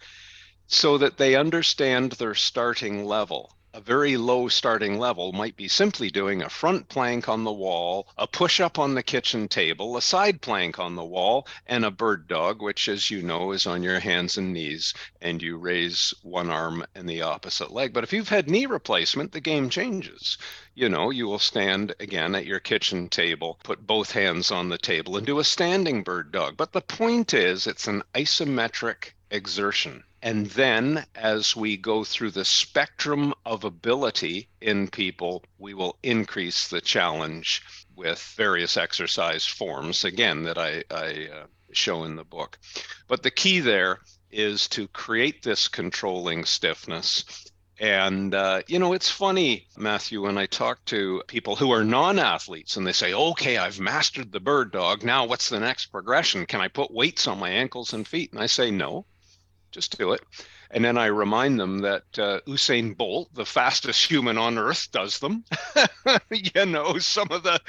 so 0.67 0.99
that 0.99 1.17
they 1.17 1.35
understand 1.35 2.13
their 2.13 2.35
starting 2.35 3.05
level 3.05 3.54
a 3.75 3.81
very 3.81 4.17
low 4.17 4.47
starting 4.47 5.01
level 5.01 5.33
might 5.33 5.57
be 5.57 5.67
simply 5.67 6.09
doing 6.09 6.41
a 6.41 6.49
front 6.49 6.89
plank 6.89 7.29
on 7.29 7.43
the 7.43 7.53
wall, 7.53 8.07
a 8.17 8.25
push 8.25 8.61
up 8.61 8.79
on 8.79 8.95
the 8.95 9.03
kitchen 9.03 9.49
table, 9.49 9.97
a 9.97 10.01
side 10.01 10.41
plank 10.41 10.79
on 10.79 10.95
the 10.95 11.05
wall, 11.05 11.45
and 11.67 11.85
a 11.85 11.91
bird 11.91 12.29
dog, 12.29 12.63
which, 12.63 12.87
as 12.87 13.11
you 13.11 13.21
know, 13.21 13.51
is 13.51 13.67
on 13.67 13.83
your 13.83 13.99
hands 13.99 14.39
and 14.39 14.53
knees, 14.53 14.95
and 15.21 15.43
you 15.43 15.57
raise 15.57 16.15
one 16.23 16.51
arm 16.51 16.87
and 16.95 17.09
the 17.09 17.23
opposite 17.23 17.73
leg. 17.73 17.93
But 17.93 18.05
if 18.05 18.13
you've 18.13 18.29
had 18.29 18.49
knee 18.49 18.67
replacement, 18.67 19.33
the 19.33 19.41
game 19.41 19.69
changes. 19.69 20.39
You 20.77 20.89
know, 20.89 21.11
you 21.11 21.27
will 21.27 21.41
stand 21.41 21.97
again 21.99 22.37
at 22.37 22.47
your 22.47 22.61
kitchen 22.61 23.09
table, 23.09 23.59
put 23.65 23.85
both 23.85 24.13
hands 24.13 24.53
on 24.53 24.69
the 24.69 24.79
table, 24.79 25.17
and 25.17 25.27
do 25.27 25.41
a 25.41 25.45
standing 25.45 26.05
bird 26.05 26.31
dog. 26.31 26.57
But 26.57 26.71
the 26.71 26.81
point 26.81 27.35
is, 27.35 27.67
it's 27.67 27.89
an 27.89 28.05
isometric 28.15 29.15
exertion. 29.33 30.05
And 30.25 30.47
then 30.47 31.05
as 31.15 31.55
we 31.55 31.77
go 31.77 32.03
through 32.03 32.31
the 32.31 32.47
spectrum 32.47 33.35
of 33.45 33.63
ability 33.63 34.49
in 34.63 34.89
people, 34.89 35.45
we 35.59 35.75
will 35.75 35.99
increase 36.03 36.67
the 36.67 36.81
challenge 36.81 37.61
with 37.95 38.33
various 38.35 38.79
exercise 38.79 39.45
forms, 39.45 40.03
again, 40.03 40.45
that 40.45 40.57
I, 40.57 40.83
I 40.91 41.29
uh, 41.31 41.47
show 41.73 42.05
in 42.05 42.17
the 42.17 42.25
book. 42.25 42.59
But 43.07 43.23
the 43.23 43.31
key 43.31 43.61
there 43.61 43.99
is 44.31 44.67
to 44.69 44.89
create 44.89 45.43
this 45.43 45.69
controlling 45.69 46.47
stiffness. 46.47 47.27
And, 47.79 48.35
uh, 48.35 48.63
you 48.67 48.79
know, 48.79 48.95
it's 48.95 49.11
funny, 49.11 49.67
Matthew, 49.77 50.23
when 50.23 50.39
I 50.39 50.47
talk 50.47 50.83
to 50.87 51.23
people 51.27 51.55
who 51.55 51.71
are 51.71 51.85
non 51.85 52.19
athletes 52.19 52.79
and 52.79 52.87
they 52.87 52.93
say, 52.93 53.13
okay, 53.13 53.59
I've 53.59 53.79
mastered 53.79 54.33
the 54.33 54.41
bird 54.41 54.73
dog. 54.73 55.03
Now, 55.05 55.27
what's 55.27 55.51
the 55.51 55.61
next 55.61 55.87
progression? 55.89 56.47
Can 56.47 56.63
I 56.63 56.69
put 56.69 56.91
weights 56.91 57.27
on 57.27 57.39
my 57.39 57.51
ankles 57.51 57.93
and 57.93 58.09
feet? 58.09 58.33
And 58.33 58.41
I 58.41 58.47
say, 58.47 58.71
no, 58.71 59.05
just 59.75 59.99
do 59.99 60.13
it. 60.13 60.23
And 60.71 60.85
then 60.85 60.97
I 60.97 61.07
remind 61.07 61.61
them 61.61 61.81
that 61.81 62.19
uh, 62.19 62.41
Usain 62.47 62.97
Bolt, 62.97 63.33
the 63.35 63.45
fastest 63.45 64.11
human 64.11 64.39
on 64.39 64.57
earth, 64.57 64.89
does 64.93 65.19
them. 65.19 65.45
you 66.31 66.67
know, 66.67 66.99
some 66.99 67.29
of 67.31 67.43
the 67.43 67.61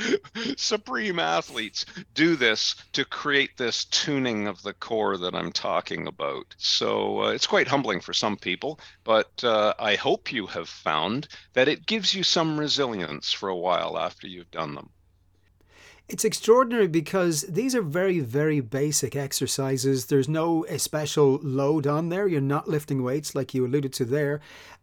supreme 0.57 1.19
athletes 1.19 1.85
do 2.13 2.35
this 2.35 2.75
to 2.93 3.03
create 3.03 3.57
this 3.57 3.85
tuning 3.85 4.47
of 4.47 4.61
the 4.61 4.73
core 4.73 5.17
that 5.17 5.35
I'm 5.35 5.51
talking 5.51 6.07
about. 6.07 6.55
So 6.57 7.23
uh, 7.23 7.29
it's 7.29 7.47
quite 7.47 7.67
humbling 7.67 8.01
for 8.01 8.13
some 8.13 8.37
people, 8.37 8.79
but 9.03 9.43
uh, 9.43 9.73
I 9.79 9.95
hope 9.95 10.31
you 10.31 10.45
have 10.47 10.69
found 10.69 11.27
that 11.53 11.67
it 11.67 11.85
gives 11.85 12.13
you 12.13 12.23
some 12.23 12.59
resilience 12.59 13.31
for 13.31 13.49
a 13.49 13.57
while 13.57 13.97
after 13.97 14.27
you've 14.27 14.51
done 14.51 14.75
them. 14.75 14.89
It's 16.07 16.23
extraordinary 16.23 16.87
because 16.87 17.41
these 17.43 17.73
are 17.73 17.81
very, 17.81 18.19
very 18.19 18.59
basic 18.59 19.15
exercises. 19.15 20.05
There's 20.05 20.29
no 20.29 20.63
special 20.77 21.39
load 21.41 21.87
on 21.87 22.09
there. 22.09 22.27
You're 22.27 22.41
not 22.41 22.67
lifting 22.67 23.01
weights 23.01 23.33
like 23.33 23.55
you 23.55 23.65
alluded 23.65 23.91
to 23.93 24.05
there. 24.05 24.39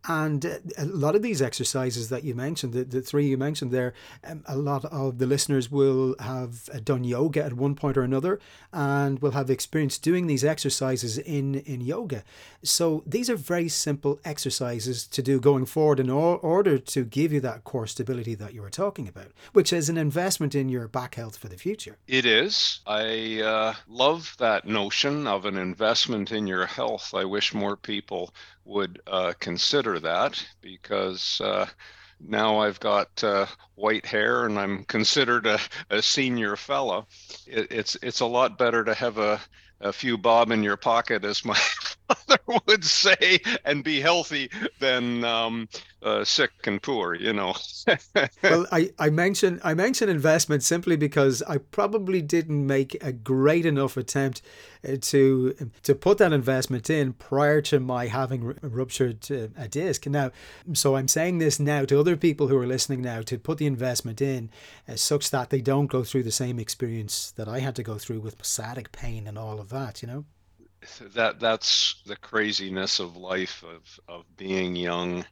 And 0.08 0.44
uh, 0.44 0.58
a 0.76 0.84
lot 0.84 1.14
of 1.14 1.22
these 1.22 1.40
exercises 1.40 2.08
that 2.08 2.24
you 2.24 2.34
mentioned, 2.34 2.72
the, 2.72 2.82
the 2.82 3.00
three 3.00 3.28
you 3.28 3.36
mentioned 3.36 3.70
there, 3.70 3.94
um, 4.24 4.42
a 4.46 4.56
lot 4.56 4.84
of 4.86 5.18
the 5.18 5.26
listeners 5.26 5.70
will 5.70 6.16
have 6.18 6.68
uh, 6.74 6.80
done 6.82 7.04
yoga 7.04 7.44
at 7.44 7.52
one 7.52 7.76
point 7.76 7.96
or 7.96 8.02
another 8.02 8.40
and 8.72 9.20
will 9.20 9.30
have 9.30 9.48
experience 9.48 9.98
doing 9.98 10.26
these 10.26 10.44
exercises 10.44 11.18
in, 11.18 11.54
in 11.54 11.80
yoga. 11.80 12.24
So 12.64 13.04
these 13.06 13.30
are 13.30 13.36
very 13.36 13.68
simple 13.68 14.18
exercises 14.24 15.06
to 15.06 15.22
do 15.22 15.38
going 15.38 15.66
forward 15.66 16.00
in 16.00 16.10
order 16.10 16.78
to 16.78 17.04
give 17.04 17.32
you 17.32 17.38
that 17.40 17.62
core 17.62 17.86
stability 17.86 18.34
that 18.34 18.54
you 18.54 18.62
were 18.62 18.70
talking 18.70 19.06
about, 19.06 19.28
which 19.52 19.72
is 19.72 19.88
an 19.88 19.96
investment 19.96 20.56
in 20.56 20.68
your 20.68 20.88
back 20.88 21.11
health 21.14 21.36
for 21.36 21.48
the 21.48 21.56
future. 21.56 21.98
It 22.06 22.26
is. 22.26 22.80
I 22.86 23.40
uh, 23.42 23.74
love 23.88 24.34
that 24.38 24.66
notion 24.66 25.26
of 25.26 25.44
an 25.44 25.56
investment 25.56 26.32
in 26.32 26.46
your 26.46 26.66
health. 26.66 27.14
I 27.14 27.24
wish 27.24 27.54
more 27.54 27.76
people 27.76 28.34
would 28.64 29.00
uh, 29.06 29.32
consider 29.38 29.98
that 30.00 30.44
because 30.60 31.40
uh, 31.40 31.66
now 32.20 32.58
I've 32.58 32.80
got 32.80 33.22
uh, 33.24 33.46
white 33.74 34.06
hair 34.06 34.46
and 34.46 34.58
I'm 34.58 34.84
considered 34.84 35.46
a, 35.46 35.58
a 35.90 36.02
senior 36.02 36.56
fellow. 36.56 37.06
It, 37.46 37.70
it's 37.70 37.96
it's 38.02 38.20
a 38.20 38.26
lot 38.26 38.58
better 38.58 38.84
to 38.84 38.94
have 38.94 39.18
a, 39.18 39.40
a 39.80 39.92
few 39.92 40.16
bob 40.16 40.50
in 40.50 40.62
your 40.62 40.76
pocket, 40.76 41.24
as 41.24 41.44
my 41.44 41.54
father 42.08 42.38
would 42.66 42.84
say, 42.84 43.40
and 43.64 43.84
be 43.84 44.00
healthy 44.00 44.50
than 44.78 45.24
um, 45.24 45.68
uh, 46.02 46.24
sick 46.24 46.50
and 46.64 46.82
poor, 46.82 47.14
you 47.14 47.32
know. 47.32 47.54
well, 48.42 48.66
I, 48.72 48.90
I 48.98 49.10
mentioned 49.10 49.60
I 49.62 49.74
mentioned 49.74 50.10
investment 50.10 50.62
simply 50.62 50.96
because 50.96 51.42
I 51.42 51.58
probably 51.58 52.20
didn't 52.20 52.66
make 52.66 53.02
a 53.02 53.12
great 53.12 53.64
enough 53.64 53.96
attempt 53.96 54.42
uh, 54.86 54.96
to 55.00 55.70
to 55.82 55.94
put 55.94 56.18
that 56.18 56.32
investment 56.32 56.90
in 56.90 57.12
prior 57.12 57.60
to 57.62 57.78
my 57.78 58.06
having 58.06 58.54
ruptured 58.62 59.30
uh, 59.30 59.48
a 59.56 59.68
disc. 59.68 60.06
Now, 60.06 60.32
so 60.72 60.96
I'm 60.96 61.08
saying 61.08 61.38
this 61.38 61.60
now 61.60 61.84
to 61.84 62.00
other 62.00 62.16
people 62.16 62.48
who 62.48 62.58
are 62.58 62.66
listening 62.66 63.02
now 63.02 63.22
to 63.22 63.38
put 63.38 63.58
the 63.58 63.66
investment 63.66 64.20
in 64.20 64.50
uh, 64.88 64.96
such 64.96 65.30
that 65.30 65.50
they 65.50 65.60
don't 65.60 65.86
go 65.86 66.02
through 66.02 66.24
the 66.24 66.32
same 66.32 66.58
experience 66.58 67.30
that 67.32 67.48
I 67.48 67.60
had 67.60 67.76
to 67.76 67.82
go 67.82 67.98
through 67.98 68.20
with 68.20 68.44
sciatic 68.44 68.92
pain 68.92 69.26
and 69.26 69.38
all 69.38 69.60
of 69.60 69.68
that. 69.70 70.02
You 70.02 70.08
know 70.08 70.24
that 71.14 71.38
that's 71.38 72.02
the 72.06 72.16
craziness 72.16 72.98
of 72.98 73.16
life 73.16 73.62
of 73.62 74.00
of 74.08 74.24
being 74.36 74.74
young 74.74 75.24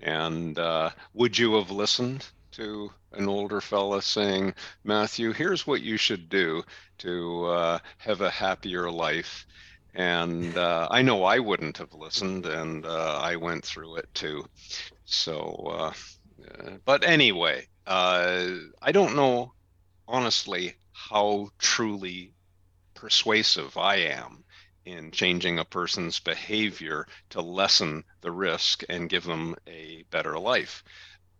and 0.00 0.58
uh, 0.58 0.90
would 1.12 1.38
you 1.38 1.54
have 1.54 1.70
listened 1.70 2.26
to 2.52 2.90
an 3.12 3.28
older 3.28 3.60
fella 3.60 4.00
saying, 4.02 4.54
Matthew, 4.84 5.32
here's 5.32 5.66
what 5.66 5.82
you 5.82 5.96
should 5.96 6.28
do 6.28 6.62
to 6.98 7.44
uh, 7.46 7.78
have 7.98 8.20
a 8.20 8.30
happier 8.30 8.90
life? 8.90 9.46
And 9.94 10.56
uh, 10.56 10.88
I 10.90 11.02
know 11.02 11.24
I 11.24 11.38
wouldn't 11.38 11.78
have 11.78 11.94
listened, 11.94 12.46
and 12.46 12.84
uh, 12.84 13.20
I 13.22 13.36
went 13.36 13.64
through 13.64 13.96
it 13.96 14.08
too. 14.14 14.44
So, 15.04 15.66
uh, 15.70 15.92
uh, 16.50 16.70
but 16.84 17.04
anyway, 17.04 17.68
I 17.86 18.92
don't 18.92 19.16
know 19.16 19.52
honestly 20.08 20.74
how 20.92 21.48
truly 21.58 22.32
persuasive 22.94 23.76
I 23.76 23.96
am 23.96 24.44
in 24.84 25.10
changing 25.10 25.58
a 25.58 25.64
person's 25.64 26.20
behavior 26.20 27.06
to 27.30 27.40
lessen 27.40 28.04
the 28.20 28.30
risk 28.30 28.82
and 28.88 29.08
give 29.08 29.24
them 29.24 29.56
a 29.66 30.04
better 30.10 30.38
life. 30.38 30.84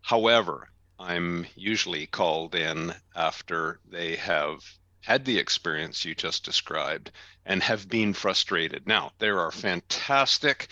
However, 0.01 0.69
I'm 0.99 1.47
usually 1.55 2.07
called 2.07 2.55
in 2.55 2.95
after 3.15 3.81
they 3.89 4.17
have 4.17 4.63
had 5.01 5.25
the 5.25 5.39
experience 5.39 6.05
you 6.05 6.15
just 6.15 6.45
described 6.45 7.11
and 7.45 7.63
have 7.63 7.89
been 7.89 8.15
frustrated. 8.15 8.87
Now, 8.87 9.13
there 9.19 9.41
are 9.41 9.51
fantastic 9.51 10.69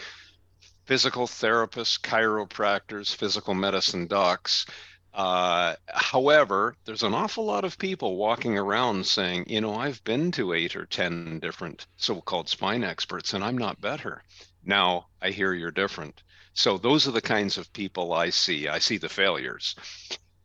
physical 0.84 1.26
therapists, 1.26 2.00
chiropractors, 2.00 3.14
physical 3.14 3.54
medicine 3.54 4.06
docs 4.06 4.66
uh, 5.14 5.74
however, 5.88 6.74
there's 6.84 7.02
an 7.02 7.12
awful 7.12 7.44
lot 7.44 7.64
of 7.64 7.78
people 7.78 8.16
walking 8.16 8.56
around 8.56 9.06
saying, 9.06 9.44
you 9.46 9.60
know, 9.60 9.74
I've 9.74 10.02
been 10.04 10.32
to 10.32 10.54
eight 10.54 10.74
or 10.74 10.86
10 10.86 11.38
different 11.40 11.86
so 11.96 12.20
called 12.20 12.48
spine 12.48 12.82
experts 12.82 13.34
and 13.34 13.44
I'm 13.44 13.58
not 13.58 13.80
better. 13.80 14.22
Now 14.64 15.08
I 15.20 15.30
hear 15.30 15.52
you're 15.52 15.70
different. 15.70 16.22
So 16.54 16.78
those 16.78 17.06
are 17.06 17.12
the 17.12 17.20
kinds 17.20 17.58
of 17.58 17.72
people 17.72 18.12
I 18.12 18.30
see. 18.30 18.68
I 18.68 18.78
see 18.78 18.96
the 18.96 19.08
failures. 19.08 19.74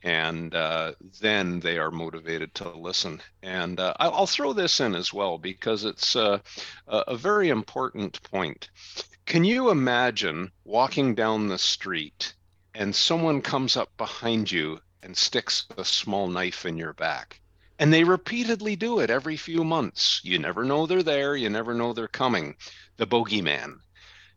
And 0.03 0.53
uh, 0.53 0.93
then 1.21 1.59
they 1.59 1.77
are 1.77 1.91
motivated 1.91 2.53
to 2.55 2.69
listen. 2.69 3.21
And 3.41 3.79
uh, 3.79 3.93
I'll 4.00 4.27
throw 4.27 4.53
this 4.53 4.79
in 4.79 4.95
as 4.95 5.13
well 5.13 5.38
because 5.38 5.86
it's 5.86 6.15
uh, 6.15 6.39
a 6.88 7.15
very 7.15 7.50
important 7.50 8.21
point. 8.24 8.69
Can 9.25 9.43
you 9.43 9.69
imagine 9.69 10.51
walking 10.63 11.15
down 11.15 11.47
the 11.47 11.57
street 11.57 12.33
and 12.77 12.96
someone 12.96 13.41
comes 13.41 13.75
up 13.75 13.89
behind 13.98 14.51
you 14.51 14.79
and 15.01 15.17
sticks 15.17 15.65
a 15.79 15.84
small 15.84 16.27
knife 16.27 16.63
in 16.63 16.77
your 16.77 16.93
back. 16.93 17.41
And 17.79 17.91
they 17.91 18.03
repeatedly 18.03 18.75
do 18.75 19.00
it 19.00 19.10
every 19.10 19.36
few 19.36 19.63
months. 19.63 20.22
You 20.24 20.38
never 20.38 20.63
know 20.63 20.86
they're 20.86 21.01
there, 21.01 21.36
you 21.36 21.50
never 21.50 21.74
know 21.74 21.93
they're 21.93 22.07
coming. 22.07 22.55
The 22.98 23.07
bogeyman. 23.07 23.79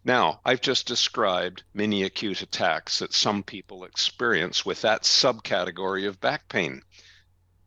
Now, 0.05 0.41
I've 0.43 0.63
just 0.63 0.87
described 0.87 1.65
many 1.75 2.03
acute 2.03 2.41
attacks 2.41 3.01
that 3.01 3.13
some 3.13 3.43
people 3.43 3.85
experience 3.85 4.65
with 4.65 4.81
that 4.81 5.03
subcategory 5.03 6.09
of 6.09 6.19
back 6.19 6.49
pain. 6.49 6.83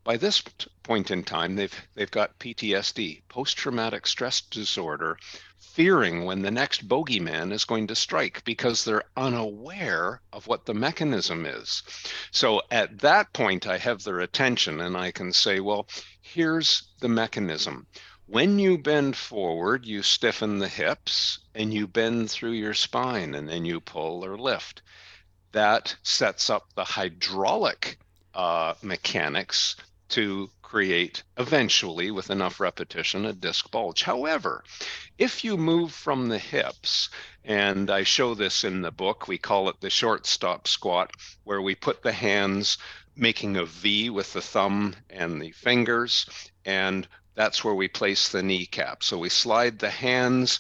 By 0.04 0.18
this 0.18 0.42
point 0.82 1.12
in 1.12 1.24
time, 1.24 1.56
they've 1.56 1.88
they've 1.94 2.10
got 2.10 2.40
PTSD, 2.40 3.22
post-traumatic 3.30 4.08
stress 4.08 4.42
disorder, 4.42 5.20
fearing 5.64 6.26
when 6.26 6.42
the 6.42 6.52
next 6.52 6.88
bogeyman 6.88 7.52
is 7.52 7.66
going 7.66 7.88
to 7.88 7.96
strike 7.96 8.44
because 8.44 8.84
they're 8.84 9.04
unaware 9.18 10.22
of 10.32 10.46
what 10.46 10.66
the 10.66 10.74
mechanism 10.74 11.46
is. 11.46 11.82
So 12.32 12.62
at 12.70 13.00
that 13.00 13.34
point, 13.34 13.66
I 13.66 13.78
have 13.78 14.04
their 14.04 14.20
attention 14.20 14.82
and 14.82 14.96
I 14.96 15.12
can 15.12 15.34
say, 15.34 15.60
well, 15.60 15.88
here's 16.22 16.84
the 17.00 17.10
mechanism. 17.10 17.88
When 18.28 18.60
you 18.60 18.78
bend 18.78 19.16
forward, 19.16 19.86
you 19.86 20.04
stiffen 20.04 20.60
the 20.60 20.68
hips 20.68 21.40
and 21.56 21.74
you 21.74 21.88
bend 21.88 22.30
through 22.30 22.52
your 22.52 22.74
spine 22.74 23.34
and 23.34 23.50
then 23.50 23.66
you 23.66 23.80
pull 23.80 24.24
or 24.24 24.38
lift. 24.38 24.82
That 25.54 25.96
sets 26.04 26.50
up 26.50 26.74
the 26.76 26.84
hydraulic 26.86 27.98
uh, 28.34 28.76
mechanics 28.82 29.76
to 30.10 30.50
create 30.74 31.22
eventually, 31.38 32.10
with 32.10 32.32
enough 32.32 32.60
repetition, 32.60 33.28
a 33.28 33.32
disc 33.32 33.70
bulge. 33.70 34.02
However, 34.02 34.64
if 35.20 35.44
you 35.44 35.56
move 35.56 35.94
from 35.94 36.30
the 36.30 36.40
hips, 36.40 37.12
and 37.46 37.92
I 37.92 38.02
show 38.02 38.34
this 38.34 38.64
in 38.64 38.82
the 38.82 38.90
book, 38.90 39.28
we 39.28 39.38
call 39.38 39.70
it 39.70 39.80
the 39.82 39.92
shortstop 39.92 40.68
squat, 40.68 41.12
where 41.44 41.62
we 41.62 41.76
put 41.76 42.02
the 42.02 42.12
hands 42.12 42.80
making 43.16 43.56
a 43.56 43.66
V 43.66 44.10
with 44.10 44.34
the 44.34 44.42
thumb 44.42 44.96
and 45.12 45.40
the 45.40 45.52
fingers, 45.52 46.26
and 46.66 47.08
that's 47.36 47.64
where 47.64 47.76
we 47.76 47.88
place 47.88 48.30
the 48.30 48.42
kneecap. 48.42 49.04
So 49.04 49.20
we 49.20 49.30
slide 49.30 49.78
the 49.78 49.92
hands 49.92 50.60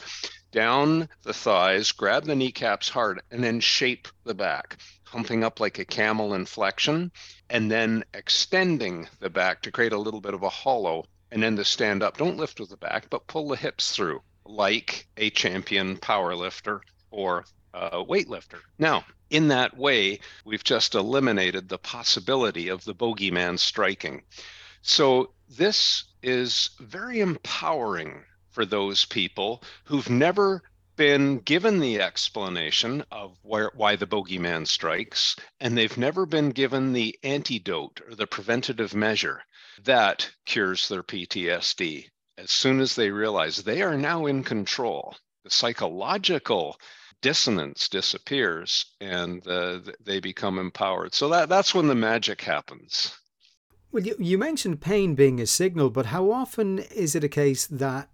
down 0.51 1.10
the 1.24 1.34
thighs, 1.34 1.91
grab 1.91 2.25
the 2.25 2.36
kneecaps 2.36 2.88
hard, 2.88 3.20
and 3.32 3.43
then 3.43 3.60
shape 3.60 4.08
the 4.25 4.36
back, 4.36 4.77
humping 5.13 5.43
up 5.43 5.60
like 5.60 5.77
a 5.77 5.86
camel 5.86 6.34
in 6.34 6.46
flexion, 6.46 7.12
and 7.50 7.70
then 7.70 8.03
extending 8.15 9.08
the 9.20 9.29
back 9.29 9.62
to 9.62 9.72
create 9.72 9.93
a 9.93 9.98
little 9.98 10.20
bit 10.20 10.34
of 10.34 10.41
a 10.41 10.50
hollow, 10.50 11.05
and 11.32 11.41
then 11.41 11.55
to 11.55 11.63
stand 11.63 12.01
up. 12.01 12.17
Don't 12.17 12.38
lift 12.38 12.60
with 12.60 12.70
the 12.70 12.77
back, 12.77 13.10
but 13.12 13.27
pull 13.27 13.48
the 13.48 13.55
hips 13.55 13.96
through 13.96 14.22
like 14.46 15.08
a 15.17 15.29
champion 15.29 15.98
power 15.98 16.36
lifter 16.36 16.82
or 17.12 17.46
a 17.74 18.03
weightlifter. 18.03 18.60
Now, 18.79 19.05
in 19.29 19.48
that 19.50 19.77
way, 19.77 20.20
we've 20.46 20.63
just 20.63 20.96
eliminated 20.96 21.70
the 21.70 21.77
possibility 21.77 22.70
of 22.70 22.84
the 22.84 22.96
bogeyman 22.96 23.58
striking. 23.60 24.24
So 24.82 25.32
this 25.48 26.05
is 26.22 26.72
very 26.79 27.20
empowering 27.20 28.24
for 28.50 28.65
those 28.65 29.05
people 29.05 29.63
who've 29.86 30.10
never 30.10 30.63
been 30.95 31.39
given 31.39 31.79
the 31.79 32.00
explanation 32.01 33.03
of 33.12 33.38
where, 33.41 33.71
why 33.75 33.95
the 33.95 34.07
bogeyman 34.07 34.67
strikes, 34.67 35.35
and 35.59 35.77
they've 35.77 35.97
never 35.97 36.25
been 36.25 36.50
given 36.50 36.93
the 36.93 37.17
antidote 37.23 38.01
or 38.07 38.15
the 38.15 38.27
preventative 38.27 38.93
measure 38.93 39.43
that 39.83 40.29
cures 40.45 40.88
their 40.88 41.03
PTSD. 41.03 42.09
As 42.38 42.51
soon 42.51 42.79
as 42.79 42.95
they 42.95 43.09
realize 43.09 43.57
they 43.57 43.81
are 43.81 43.97
now 43.97 44.25
in 44.25 44.43
control, 44.43 45.15
the 45.43 45.50
psychological 45.50 46.79
dissonance 47.21 47.89
disappears 47.89 48.85
and 49.00 49.47
uh, 49.47 49.79
they 50.03 50.19
become 50.19 50.59
empowered. 50.59 51.13
So 51.13 51.29
that, 51.29 51.50
that's 51.50 51.73
when 51.73 51.88
the 51.88 51.95
magic 51.95 52.41
happens. 52.41 53.17
Well, 53.91 54.03
you, 54.03 54.15
you 54.19 54.38
mentioned 54.38 54.81
pain 54.81 55.15
being 55.15 55.39
a 55.39 55.45
signal, 55.45 55.89
but 55.89 56.07
how 56.07 56.31
often 56.31 56.79
is 56.79 57.15
it 57.15 57.23
a 57.23 57.29
case 57.29 57.67
that 57.67 58.09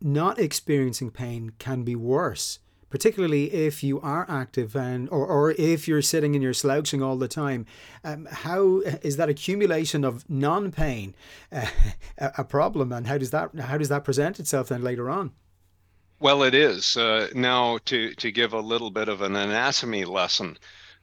not 0.00 0.38
experiencing 0.38 1.10
pain 1.10 1.52
can 1.58 1.82
be 1.82 1.94
worse? 1.94 2.58
particularly 2.88 3.52
if 3.52 3.82
you 3.82 4.00
are 4.00 4.24
active 4.28 4.76
and 4.76 5.08
or, 5.10 5.26
or 5.26 5.50
if 5.52 5.88
you're 5.88 6.02
sitting 6.02 6.34
and 6.34 6.42
you're 6.42 6.54
slouching 6.54 7.02
all 7.02 7.16
the 7.16 7.28
time. 7.28 7.66
Um, 8.04 8.26
how 8.30 8.80
is 9.02 9.16
that 9.16 9.28
accumulation 9.28 10.04
of 10.04 10.28
non-pain 10.30 11.14
uh, 11.52 11.66
a 12.18 12.44
problem? 12.44 12.92
And 12.92 13.06
how 13.06 13.18
does 13.18 13.30
that 13.30 13.54
how 13.58 13.76
does 13.78 13.88
that 13.88 14.04
present 14.04 14.38
itself 14.40 14.68
then 14.68 14.82
later 14.82 15.10
on? 15.10 15.32
Well 16.20 16.42
it 16.42 16.54
is. 16.54 16.96
Uh, 16.96 17.28
now 17.34 17.78
to 17.86 18.14
to 18.14 18.30
give 18.30 18.52
a 18.52 18.60
little 18.60 18.90
bit 18.90 19.08
of 19.08 19.20
an 19.20 19.36
anatomy 19.36 20.04
lesson 20.04 20.56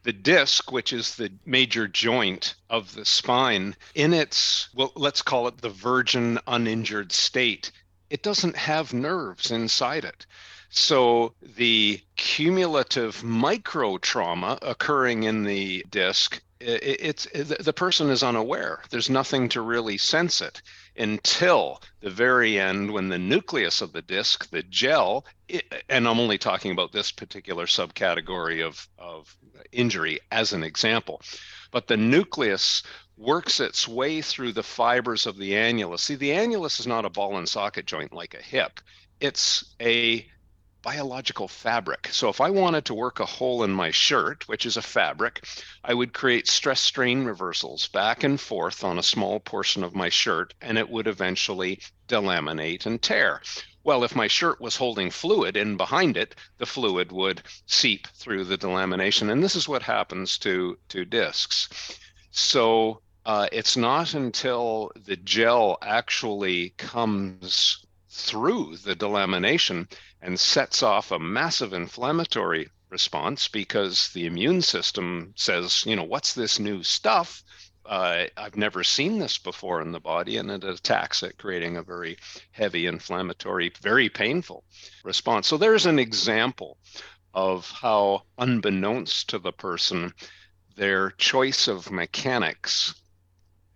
the 0.03 0.13
disc, 0.13 0.71
which 0.71 0.91
is 0.91 1.15
the 1.15 1.31
major 1.45 1.87
joint 1.87 2.55
of 2.69 2.93
the 2.93 3.05
spine, 3.05 3.73
in 3.95 4.13
its, 4.13 4.67
well, 4.75 4.91
let's 4.95 5.21
call 5.21 5.47
it 5.47 5.59
the 5.59 5.69
virgin 5.69 6.37
uninjured 6.45 7.11
state, 7.13 7.71
it 8.13 8.21
doesn't 8.21 8.55
have 8.55 8.93
nerves 8.93 9.49
inside 9.49 10.05
it. 10.05 10.27
So 10.69 11.33
the 11.41 11.99
cumulative 12.15 13.23
micro 13.23 13.97
trauma 13.97 14.59
occurring 14.61 15.23
in 15.23 15.43
the 15.43 15.83
disc, 15.89 16.39
it's 16.59 17.27
the 17.33 17.73
person 17.73 18.11
is 18.11 18.21
unaware. 18.21 18.83
There's 18.91 19.09
nothing 19.09 19.49
to 19.49 19.61
really 19.61 19.97
sense 19.97 20.41
it 20.41 20.61
until 20.95 21.81
the 22.01 22.11
very 22.11 22.59
end 22.59 22.91
when 22.91 23.09
the 23.09 23.17
nucleus 23.17 23.81
of 23.81 23.93
the 23.93 24.03
disc, 24.03 24.47
the 24.51 24.61
gel, 24.61 25.25
and 25.89 26.07
I'm 26.07 26.19
only 26.19 26.37
talking 26.37 26.71
about 26.71 26.91
this 26.91 27.11
particular 27.11 27.65
subcategory 27.65 28.63
of, 28.63 28.87
of 28.99 29.35
injury 29.71 30.19
as 30.31 30.53
an 30.53 30.63
example, 30.63 31.19
but 31.71 31.87
the 31.87 31.97
nucleus 31.97 32.83
works 33.17 33.59
its 33.59 33.87
way 33.87 34.21
through 34.21 34.51
the 34.51 34.63
fibers 34.63 35.25
of 35.25 35.37
the 35.37 35.53
annulus. 35.53 35.99
See, 35.99 36.15
the 36.15 36.31
annulus 36.31 36.79
is 36.79 36.87
not 36.87 37.05
a 37.05 37.09
ball 37.09 37.37
and 37.37 37.47
socket 37.47 37.85
joint 37.85 38.13
like 38.13 38.33
a 38.33 38.41
hip. 38.41 38.79
It's 39.19 39.75
a 39.79 40.25
biological 40.83 41.47
fabric. 41.47 42.09
So 42.11 42.27
if 42.27 42.41
I 42.41 42.49
wanted 42.49 42.85
to 42.85 42.93
work 42.93 43.19
a 43.19 43.25
hole 43.25 43.63
in 43.63 43.71
my 43.71 43.89
shirt, 43.89 44.47
which 44.49 44.65
is 44.65 44.75
a 44.75 44.81
fabric, 44.81 45.45
I 45.83 45.93
would 45.93 46.13
create 46.13 46.47
stress 46.47 46.81
strain 46.81 47.23
reversals 47.23 47.87
back 47.87 48.23
and 48.23 48.39
forth 48.39 48.83
on 48.83 48.99
a 48.99 49.03
small 49.03 49.39
portion 49.39 49.83
of 49.83 49.95
my 49.95 50.09
shirt, 50.09 50.53
and 50.61 50.77
it 50.77 50.89
would 50.89 51.07
eventually 51.07 51.79
delaminate 52.09 52.85
and 52.85 53.01
tear. 53.01 53.41
Well, 53.85 54.03
if 54.03 54.15
my 54.15 54.27
shirt 54.27 54.59
was 54.59 54.75
holding 54.75 55.09
fluid 55.09 55.55
in 55.55 55.77
behind 55.77 56.17
it, 56.17 56.35
the 56.57 56.65
fluid 56.65 57.11
would 57.11 57.41
seep 57.65 58.07
through 58.07 58.45
the 58.45 58.57
delamination. 58.57 59.31
And 59.31 59.41
this 59.41 59.55
is 59.55 59.69
what 59.69 59.83
happens 59.83 60.37
to, 60.39 60.77
to 60.89 61.05
discs. 61.05 61.97
So 62.31 63.01
uh, 63.25 63.47
it's 63.51 63.77
not 63.77 64.13
until 64.13 64.91
the 65.05 65.15
gel 65.15 65.77
actually 65.81 66.69
comes 66.77 67.85
through 68.09 68.77
the 68.77 68.95
delamination 68.95 69.89
and 70.21 70.39
sets 70.39 70.83
off 70.83 71.11
a 71.11 71.19
massive 71.19 71.73
inflammatory 71.73 72.69
response 72.89 73.47
because 73.47 74.09
the 74.09 74.25
immune 74.25 74.61
system 74.61 75.33
says, 75.35 75.83
you 75.85 75.95
know, 75.95 76.03
what's 76.03 76.33
this 76.33 76.59
new 76.59 76.83
stuff? 76.83 77.43
uh, 77.85 78.25
I've 78.37 78.55
never 78.55 78.83
seen 78.83 79.19
this 79.19 79.37
before 79.37 79.81
in 79.81 79.91
the 79.91 79.99
body, 79.99 80.37
and 80.37 80.49
it 80.49 80.63
attacks 80.63 81.21
it, 81.23 81.37
creating 81.37 81.77
a 81.77 81.83
very 81.83 82.17
heavy, 82.51 82.85
inflammatory, 82.85 83.71
very 83.81 84.09
painful 84.09 84.63
response. 85.03 85.47
So 85.47 85.57
there's 85.57 85.85
an 85.85 85.99
example 85.99 86.77
of 87.33 87.69
how, 87.69 88.23
unbeknownst 88.37 89.29
to 89.29 89.39
the 89.39 89.51
person, 89.51 90.13
their 90.75 91.11
choice 91.11 91.67
of 91.67 91.91
mechanics 91.91 92.95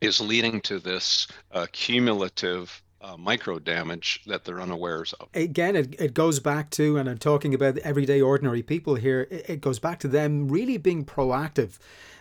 is 0.02 0.22
leading 0.22 0.62
to 0.62 0.80
this 0.80 1.28
uh, 1.52 1.68
cumulative 1.72 2.82
uh, 3.02 3.16
micro 3.18 3.60
damage 3.60 4.22
that 4.26 4.44
they're 4.44 4.62
unawares 4.62 5.14
of. 5.14 5.28
Again, 5.34 5.76
it, 5.76 6.00
it 6.00 6.14
goes 6.14 6.40
back 6.40 6.70
to, 6.72 6.98
and 6.98 7.10
I'm 7.10 7.18
talking 7.18 7.54
about 7.54 7.78
everyday 7.80 8.22
ordinary 8.22 8.64
people 8.64 8.96
here, 8.96 9.28
it, 9.30 9.50
it 9.50 9.62
goes 9.62 9.80
back 9.80 10.00
to 10.00 10.08
them 10.08 10.48
really 10.50 10.78
being 10.78 11.06
proactive 11.06 11.78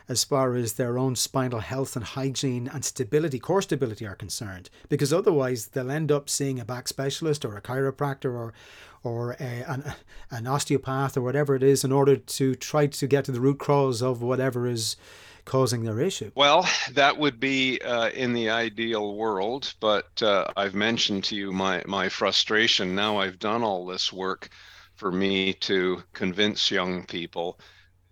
as 0.08 0.22
far 0.22 0.54
as 0.54 0.74
their 0.74 0.98
own 0.98 1.16
spinal 1.16 1.60
health 1.60 1.96
and 1.96 2.04
hygiene 2.04 2.68
and 2.72 2.84
stability, 2.84 3.38
core 3.38 3.62
stability 3.62 4.06
are 4.06 4.14
concerned. 4.14 4.70
Because 4.88 5.12
otherwise, 5.12 5.68
they'll 5.68 5.90
end 5.90 6.12
up 6.12 6.30
seeing 6.30 6.60
a 6.60 6.64
back 6.64 6.86
specialist 6.86 7.44
or 7.44 7.56
a 7.56 7.62
chiropractor 7.62 8.32
or 8.32 8.54
or 9.02 9.36
a, 9.38 9.62
an, 9.68 9.94
an 10.32 10.46
osteopath 10.48 11.16
or 11.16 11.20
whatever 11.20 11.54
it 11.54 11.62
is 11.62 11.84
in 11.84 11.92
order 11.92 12.16
to 12.16 12.56
try 12.56 12.88
to 12.88 13.06
get 13.06 13.24
to 13.24 13.30
the 13.30 13.40
root 13.40 13.58
cause 13.58 14.02
of 14.02 14.20
whatever 14.20 14.66
is 14.66 14.96
causing 15.46 15.84
their 15.84 15.98
issue? 16.00 16.30
Well, 16.34 16.68
that 16.92 17.16
would 17.16 17.40
be 17.40 17.80
uh, 17.80 18.10
in 18.10 18.34
the 18.34 18.50
ideal 18.50 19.16
world, 19.16 19.72
but 19.80 20.22
uh, 20.22 20.48
I've 20.56 20.74
mentioned 20.74 21.24
to 21.24 21.36
you 21.36 21.52
my, 21.52 21.82
my 21.86 22.10
frustration. 22.10 22.94
Now 22.94 23.16
I've 23.16 23.38
done 23.38 23.62
all 23.62 23.86
this 23.86 24.12
work 24.12 24.50
for 24.96 25.10
me 25.10 25.54
to 25.54 26.02
convince 26.12 26.70
young 26.70 27.06
people 27.06 27.58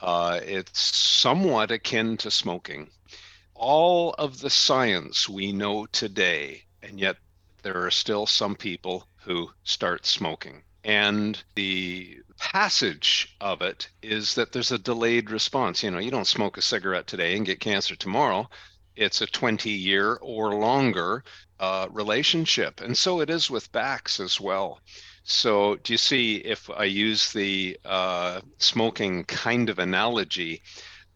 uh, 0.04 0.38
it's 0.44 0.94
somewhat 0.94 1.70
akin 1.70 2.16
to 2.18 2.30
smoking. 2.30 2.90
All 3.54 4.14
of 4.18 4.40
the 4.40 4.50
science 4.50 5.28
we 5.28 5.50
know 5.50 5.86
today, 5.86 6.64
and 6.82 7.00
yet 7.00 7.16
there 7.62 7.86
are 7.86 7.90
still 7.90 8.26
some 8.26 8.54
people 8.54 9.08
who 9.16 9.48
start 9.62 10.04
smoking. 10.04 10.62
And 10.84 11.42
the 11.54 12.18
passage 12.44 13.34
of 13.40 13.62
it 13.62 13.88
is 14.02 14.34
that 14.34 14.52
there's 14.52 14.70
a 14.70 14.78
delayed 14.78 15.30
response. 15.30 15.82
You 15.82 15.90
know, 15.90 15.98
you 15.98 16.10
don't 16.10 16.26
smoke 16.26 16.58
a 16.58 16.62
cigarette 16.62 17.06
today 17.06 17.36
and 17.36 17.46
get 17.46 17.58
cancer 17.58 17.96
tomorrow. 17.96 18.50
It's 18.94 19.22
a 19.22 19.26
20 19.26 19.70
year 19.70 20.18
or 20.20 20.54
longer 20.54 21.24
uh, 21.58 21.88
relationship. 21.90 22.82
And 22.82 22.98
so 22.98 23.22
it 23.22 23.30
is 23.30 23.48
with 23.48 23.72
backs 23.72 24.20
as 24.20 24.38
well. 24.38 24.78
So, 25.24 25.76
do 25.76 25.94
you 25.94 25.98
see 25.98 26.36
if 26.36 26.68
I 26.68 26.84
use 26.84 27.32
the 27.32 27.78
uh, 27.82 28.42
smoking 28.58 29.24
kind 29.24 29.70
of 29.70 29.78
analogy? 29.78 30.60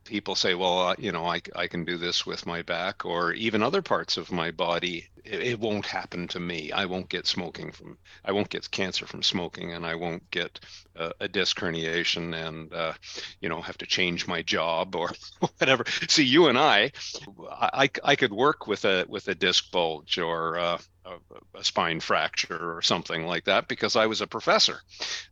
People 0.08 0.34
say, 0.34 0.54
well, 0.54 0.78
uh, 0.80 0.94
you 0.98 1.12
know, 1.12 1.26
I, 1.26 1.42
I 1.54 1.66
can 1.66 1.84
do 1.84 1.98
this 1.98 2.24
with 2.24 2.46
my 2.46 2.62
back 2.62 3.04
or 3.04 3.32
even 3.34 3.62
other 3.62 3.82
parts 3.82 4.16
of 4.16 4.32
my 4.32 4.50
body. 4.50 5.06
It, 5.22 5.42
it 5.42 5.60
won't 5.60 5.84
happen 5.84 6.28
to 6.28 6.40
me. 6.40 6.72
I 6.72 6.86
won't 6.86 7.10
get 7.10 7.26
smoking 7.26 7.72
from, 7.72 7.98
I 8.24 8.32
won't 8.32 8.48
get 8.48 8.70
cancer 8.70 9.06
from 9.06 9.22
smoking, 9.22 9.74
and 9.74 9.84
I 9.84 9.96
won't 9.96 10.30
get 10.30 10.60
a 11.20 11.28
disc 11.28 11.58
herniation 11.58 12.34
and, 12.34 12.72
uh, 12.72 12.92
you 13.40 13.48
know, 13.48 13.60
have 13.60 13.78
to 13.78 13.86
change 13.86 14.26
my 14.26 14.42
job 14.42 14.96
or 14.96 15.12
whatever. 15.58 15.84
See, 16.08 16.24
you 16.24 16.48
and 16.48 16.58
I, 16.58 16.92
I, 17.50 17.90
I 18.02 18.16
could 18.16 18.32
work 18.32 18.66
with 18.66 18.84
a 18.84 19.04
with 19.08 19.28
a 19.28 19.34
disc 19.34 19.70
bulge 19.70 20.18
or 20.18 20.58
uh, 20.58 20.78
a, 21.08 21.58
a, 21.58 21.64
spine 21.64 22.00
fracture 22.00 22.76
or 22.76 22.82
something 22.82 23.26
like 23.26 23.44
that 23.44 23.68
because 23.68 23.96
I 23.96 24.06
was 24.06 24.20
a 24.20 24.26
professor. 24.26 24.80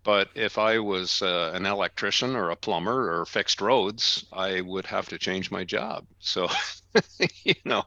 But 0.05 0.29
if 0.35 0.59
I 0.59 0.79
was 0.79 1.23
uh, 1.23 1.53
an 1.55 1.67
electrician 1.67 2.37
or 2.37 2.51
a 2.51 2.57
plumber 2.57 3.21
or 3.21 3.27
fixed 3.27 3.61
roads, 3.61 4.25
I 4.33 4.61
would 4.61 4.87
have 4.87 5.09
to 5.11 5.19
change 5.19 5.51
my 5.51 5.65
job. 5.65 6.07
So, 6.19 6.49
you 7.45 7.55
know. 7.65 7.85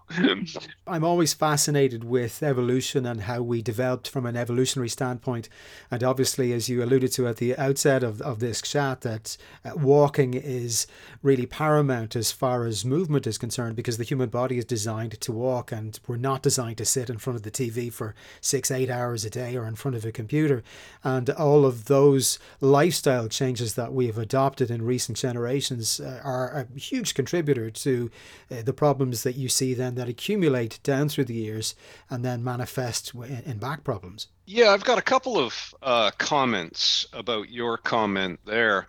I'm 0.88 1.04
always 1.04 1.34
fascinated 1.34 2.04
with 2.04 2.44
evolution 2.44 3.06
and 3.06 3.22
how 3.22 3.42
we 3.42 3.62
developed 3.62 4.10
from 4.10 4.26
an 4.26 4.36
evolutionary 4.36 4.90
standpoint. 4.90 5.50
And 5.92 6.04
obviously, 6.04 6.54
as 6.54 6.70
you 6.70 6.84
alluded 6.84 7.12
to 7.14 7.28
at 7.28 7.38
the 7.38 7.58
outset 7.58 8.04
of, 8.04 8.22
of 8.22 8.40
this 8.40 8.62
chat, 8.62 9.02
that 9.02 9.38
uh, 9.66 9.72
walking 9.76 10.34
is 10.34 10.88
really 11.22 11.46
paramount 11.46 12.16
as 12.16 12.32
far 12.32 12.66
as 12.66 12.86
movement 12.86 13.28
is 13.28 13.38
concerned 13.38 13.76
because 13.76 13.98
the 13.98 14.04
human 14.04 14.30
body 14.30 14.58
is 14.58 14.66
designed 14.66 15.20
to 15.20 15.32
walk 15.32 15.72
and 15.72 16.00
we're 16.08 16.18
not 16.18 16.42
designed 16.42 16.78
to 16.78 16.86
sit 16.86 17.10
in 17.10 17.18
front 17.18 17.38
of 17.38 17.44
the 17.44 17.52
TV 17.52 17.92
for 17.92 18.16
six, 18.42 18.72
eight 18.72 18.90
hours 18.90 19.26
a 19.26 19.30
day 19.30 19.56
or 19.56 19.66
in 19.66 19.76
front 19.76 19.96
of 19.96 20.06
a 20.06 20.12
computer. 20.12 20.64
And 21.04 21.30
all 21.32 21.66
of 21.66 21.86
those 21.86 22.40
lifestyle 22.62 23.28
changes 23.28 23.76
that 23.76 23.94
we 23.94 24.08
have 24.08 24.18
adopted 24.18 24.72
in 24.72 24.82
recent 24.82 25.18
generations 25.18 26.00
uh, 26.00 26.22
are 26.24 26.66
a 26.74 26.80
huge 26.80 27.14
contributor 27.14 27.70
to 27.70 28.12
uh, 28.52 28.62
the 28.62 28.74
problems 28.90 29.22
that 29.22 29.36
you 29.36 29.48
see 29.48 29.76
then 29.76 29.94
that 29.94 30.10
accumulate 30.10 30.80
down 30.82 31.08
through 31.08 31.26
the 31.26 31.36
years 31.36 31.76
and 32.10 32.26
then 32.26 32.44
manifest 32.44 33.14
in, 33.14 33.60
back 33.60 33.84
problems. 33.84 34.30
Yeah, 34.48 34.72
I've 34.72 34.84
got 34.84 34.98
a 34.98 35.04
couple 35.04 35.38
of 35.38 35.76
uh, 35.84 36.10
comments 36.18 37.06
about 37.14 37.52
your 37.52 37.78
comment 37.78 38.40
there. 38.46 38.88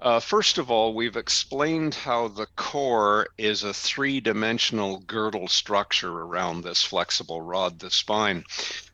Uh, 0.00 0.20
first 0.20 0.56
of 0.56 0.70
all, 0.70 0.94
we've 0.94 1.18
explained 1.18 1.94
how 1.94 2.28
the 2.28 2.46
core 2.56 3.26
is 3.36 3.62
a 3.62 3.74
three-dimensional 3.74 5.00
girdle 5.00 5.48
structure 5.48 6.22
around 6.22 6.62
this 6.62 6.82
flexible 6.82 7.42
rod, 7.42 7.78
the 7.78 7.90
spine. 7.90 8.44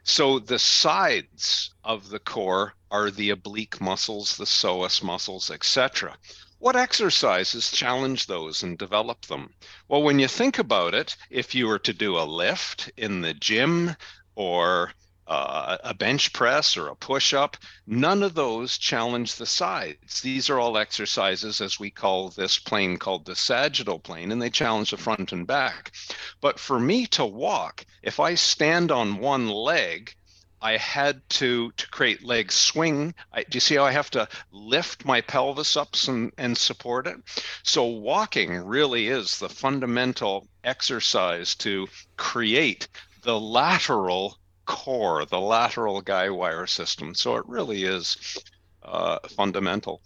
So 0.03 0.40
the 0.40 0.59
sides 0.59 1.71
of 1.85 2.09
the 2.11 2.18
core 2.18 2.75
are 2.90 3.12
the 3.12 3.31
oblique 3.31 3.81
muscles, 3.81 4.37
the 4.37 4.44
psoas 4.44 5.05
muscles, 5.05 5.53
etc. 5.53 6.16
What 6.61 6.75
exercises 6.75 7.71
challenge 7.71 8.27
those 8.27 8.64
and 8.64 8.77
develop 8.77 9.27
them? 9.27 9.55
Well, 9.87 10.03
when 10.03 10.18
you 10.18 10.27
think 10.27 10.59
about 10.59 10.92
it, 10.92 11.16
if 11.31 11.55
you 11.55 11.68
were 11.68 11.79
to 11.79 11.92
do 11.92 12.18
a 12.18 12.25
lift 12.25 12.90
in 12.97 13.21
the 13.21 13.33
gym 13.33 13.94
or 14.35 14.92
uh, 15.29 15.77
a 15.85 15.94
bench 15.94 16.33
press 16.33 16.77
or 16.77 16.88
a 16.88 16.97
push 16.97 17.33
up, 17.33 17.57
none 17.87 18.25
of 18.25 18.35
those 18.35 18.77
challenge 18.77 19.37
the 19.37 19.47
sides. 19.47 20.21
These 20.21 20.51
are 20.51 20.59
all 20.59 20.77
exercises, 20.77 21.61
as 21.61 21.79
we 21.79 21.90
call 21.90 22.31
this 22.31 22.59
plane 22.59 22.97
called 22.97 23.27
the 23.27 23.37
sagittal 23.37 24.01
plane, 24.01 24.33
and 24.33 24.42
they 24.42 24.51
challenge 24.51 24.90
the 24.90 24.97
front 24.97 25.33
and 25.33 25.47
back. 25.47 25.92
But 26.40 26.59
for 26.59 26.81
me 26.81 27.07
to 27.09 27.25
walk, 27.25 27.85
if 28.03 28.18
I 28.18 28.35
stand 28.35 28.90
on 28.90 29.18
one 29.18 29.49
leg, 29.49 30.16
I 30.61 30.77
had 30.77 31.21
to 31.31 31.71
to 31.73 31.90
create 31.90 32.25
leg 32.25 32.51
swing. 32.51 33.14
I, 33.33 33.42
do 33.42 33.57
you 33.57 33.61
see 33.61 33.77
how 33.77 33.85
I 33.85 33.92
have 33.92 34.11
to 34.11 34.29
lift 34.53 35.05
my 35.05 35.21
pelvis 35.21 35.77
up 35.77 35.94
and, 36.07 36.33
and 36.38 36.57
support 36.57 37.07
it? 37.07 37.16
So 37.62 37.85
walking 37.85 38.57
really 38.57 39.09
is 39.09 39.38
the 39.38 39.49
fundamental 39.49 40.49
exercise 40.64 41.55
to 41.57 41.87
create 42.16 42.88
the 43.23 43.38
lateral 43.38 44.38
core, 44.64 45.25
the 45.25 45.40
lateral 45.40 46.01
guy 46.01 46.31
wire 46.31 46.66
system. 46.66 47.14
So 47.14 47.37
it 47.37 47.47
really 47.47 47.85
is 47.85 48.38
uh, 48.83 49.18
fundamental. 49.37 50.03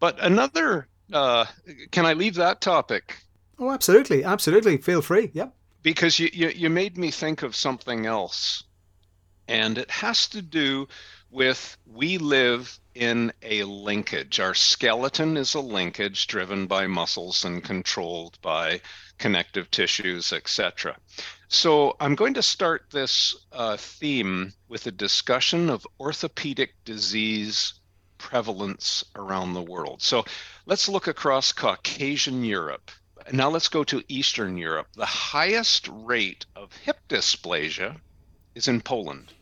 But 0.00 0.18
another, 0.20 0.88
uh, 1.12 1.46
can 1.90 2.06
I 2.06 2.14
leave 2.14 2.34
that 2.34 2.60
topic? 2.60 3.16
Oh, 3.58 3.70
absolutely, 3.70 4.24
absolutely. 4.24 4.78
Feel 4.78 5.02
free. 5.02 5.30
Yep. 5.32 5.54
Because 5.82 6.18
you, 6.18 6.28
you 6.32 6.48
you 6.48 6.70
made 6.70 6.96
me 6.96 7.10
think 7.10 7.42
of 7.42 7.56
something 7.56 8.06
else, 8.06 8.64
and 9.52 9.76
it 9.76 9.90
has 9.90 10.28
to 10.28 10.40
do 10.40 10.88
with 11.30 11.76
we 11.86 12.16
live 12.16 12.80
in 12.94 13.30
a 13.42 13.64
linkage. 13.64 14.40
Our 14.40 14.54
skeleton 14.54 15.36
is 15.36 15.52
a 15.52 15.60
linkage 15.60 16.26
driven 16.26 16.66
by 16.66 16.86
muscles 16.86 17.44
and 17.44 17.62
controlled 17.62 18.38
by 18.40 18.80
connective 19.18 19.70
tissues, 19.70 20.32
etc. 20.32 20.96
So 21.48 21.96
I'm 22.00 22.14
going 22.14 22.32
to 22.34 22.42
start 22.42 22.86
this 22.90 23.36
uh, 23.52 23.76
theme 23.76 24.54
with 24.68 24.86
a 24.86 24.90
discussion 24.90 25.68
of 25.68 25.86
orthopedic 26.00 26.74
disease 26.86 27.74
prevalence 28.16 29.04
around 29.16 29.52
the 29.52 29.60
world. 29.60 30.00
So 30.00 30.24
let's 30.64 30.88
look 30.88 31.08
across 31.08 31.52
Caucasian 31.52 32.42
Europe. 32.42 32.90
Now 33.30 33.50
let's 33.50 33.68
go 33.68 33.84
to 33.84 34.02
Eastern 34.08 34.56
Europe. 34.56 34.88
The 34.94 35.04
highest 35.04 35.88
rate 35.92 36.46
of 36.56 36.74
hip 36.74 37.00
dysplasia 37.10 38.00
is 38.54 38.68
in 38.68 38.80
Poland, 38.80 39.32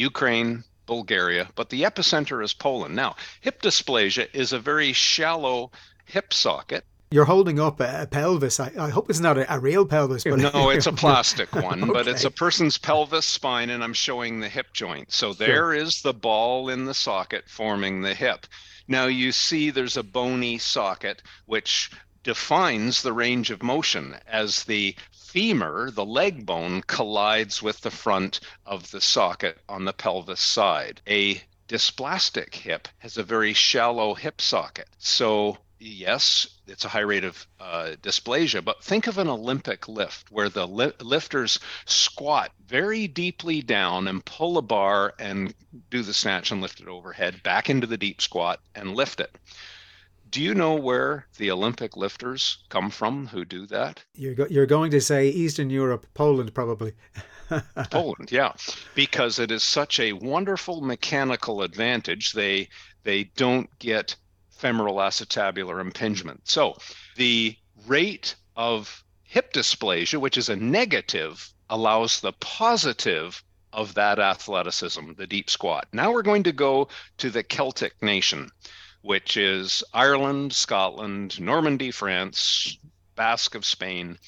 Ukraine, 0.00 0.64
Bulgaria, 0.86 1.50
but 1.54 1.70
the 1.70 1.82
epicenter 1.82 2.42
is 2.42 2.52
Poland. 2.54 2.94
Now, 2.96 3.16
hip 3.40 3.62
dysplasia 3.62 4.28
is 4.32 4.52
a 4.52 4.58
very 4.58 4.92
shallow 4.92 5.70
hip 6.06 6.32
socket 6.32 6.84
you're 7.12 7.24
holding 7.24 7.58
up 7.58 7.80
a, 7.80 8.02
a 8.02 8.06
pelvis. 8.06 8.60
I, 8.60 8.70
I, 8.78 8.88
hope 8.88 9.10
it's 9.10 9.18
not 9.18 9.36
a, 9.36 9.52
a, 9.52 9.58
real 9.58 9.84
pelvis. 9.84 10.22
But 10.22 10.38
no, 10.38 10.70
it's 10.74 10.86
a 10.86 10.92
plastic 10.92 11.52
one, 11.54 11.82
okay. 11.82 11.92
but 11.92 12.06
it's 12.06 12.24
a 12.24 12.30
person's 12.30 12.78
pelvis 12.78 13.26
spine, 13.26 13.70
and 13.70 13.82
I'm 13.82 13.94
showing 13.94 14.38
the 14.38 14.48
hip 14.48 14.72
joint. 14.72 15.10
So 15.10 15.32
there 15.32 15.72
sure. 15.72 15.74
is 15.74 16.02
the 16.02 16.14
ball 16.14 16.68
in 16.68 16.84
the 16.84 16.94
socket 16.94 17.48
forming 17.48 18.02
the 18.02 18.14
hip. 18.14 18.46
Now 18.86 19.06
you 19.06 19.32
see 19.32 19.70
there's 19.70 19.96
a 19.96 20.04
bony 20.04 20.58
socket 20.58 21.22
which 21.46 21.90
defines 22.22 23.02
the 23.02 23.12
range 23.12 23.50
of 23.50 23.62
motion 23.62 24.16
as 24.28 24.64
the 24.64 24.94
femur, 25.30 25.92
the 25.92 26.04
leg 26.04 26.44
bone, 26.44 26.82
collides 26.82 27.62
with 27.62 27.80
the 27.82 27.90
front 27.90 28.40
of 28.66 28.90
the 28.90 29.00
socket 29.00 29.58
on 29.68 29.84
the 29.84 29.92
pelvis 29.92 30.40
side. 30.40 31.00
A 31.06 31.40
dysplastic 31.68 32.52
hip 32.52 32.88
has 32.98 33.16
a 33.16 33.22
very 33.22 33.52
shallow 33.52 34.14
hip 34.14 34.40
socket. 34.40 34.88
So 34.98 35.58
yes, 35.78 36.48
it's 36.66 36.84
a 36.84 36.88
high 36.88 36.98
rate 37.00 37.22
of 37.22 37.46
uh, 37.60 37.92
dysplasia, 38.02 38.64
but 38.64 38.82
think 38.82 39.06
of 39.06 39.18
an 39.18 39.28
Olympic 39.28 39.86
lift 39.86 40.32
where 40.32 40.48
the 40.48 40.66
li- 40.66 40.92
lifters 41.00 41.60
squat 41.86 42.50
very 42.66 43.06
deeply 43.06 43.62
down 43.62 44.08
and 44.08 44.24
pull 44.24 44.58
a 44.58 44.62
bar 44.62 45.14
and 45.20 45.54
do 45.90 46.02
the 46.02 46.12
snatch 46.12 46.50
and 46.50 46.60
lift 46.60 46.80
it 46.80 46.88
overhead 46.88 47.40
back 47.44 47.70
into 47.70 47.86
the 47.86 47.96
deep 47.96 48.20
squat 48.20 48.60
and 48.74 48.96
lift 48.96 49.20
it. 49.20 49.34
Do 50.30 50.40
you 50.40 50.54
know 50.54 50.74
where 50.74 51.26
the 51.38 51.50
Olympic 51.50 51.96
lifters 51.96 52.58
come 52.68 52.90
from 52.90 53.26
who 53.26 53.44
do 53.44 53.66
that? 53.66 54.04
You're, 54.14 54.34
go- 54.34 54.46
you're 54.48 54.66
going 54.66 54.92
to 54.92 55.00
say 55.00 55.28
Eastern 55.28 55.70
Europe, 55.70 56.06
Poland, 56.14 56.54
probably. 56.54 56.92
Poland, 57.90 58.30
yeah, 58.30 58.52
because 58.94 59.40
it 59.40 59.50
is 59.50 59.64
such 59.64 59.98
a 59.98 60.12
wonderful 60.12 60.82
mechanical 60.82 61.62
advantage. 61.62 62.32
They 62.32 62.68
they 63.02 63.24
don't 63.24 63.68
get 63.78 64.14
femoral 64.50 64.96
acetabular 64.96 65.80
impingement. 65.80 66.42
So 66.44 66.76
the 67.16 67.56
rate 67.86 68.36
of 68.56 69.02
hip 69.24 69.52
dysplasia, 69.52 70.20
which 70.20 70.36
is 70.36 70.48
a 70.48 70.56
negative, 70.56 71.52
allows 71.70 72.20
the 72.20 72.32
positive 72.34 73.42
of 73.72 73.94
that 73.94 74.18
athleticism, 74.18 75.12
the 75.16 75.26
deep 75.26 75.48
squat. 75.48 75.88
Now 75.92 76.12
we're 76.12 76.22
going 76.22 76.42
to 76.44 76.52
go 76.52 76.88
to 77.18 77.30
the 77.30 77.42
Celtic 77.42 78.00
nation, 78.02 78.50
which 79.02 79.36
is 79.36 79.82
Ireland, 79.94 80.52
Scotland, 80.52 81.40
Normandy, 81.40 81.90
France, 81.90 82.78
Basque 83.14 83.54
of 83.54 83.64
Spain. 83.64 84.18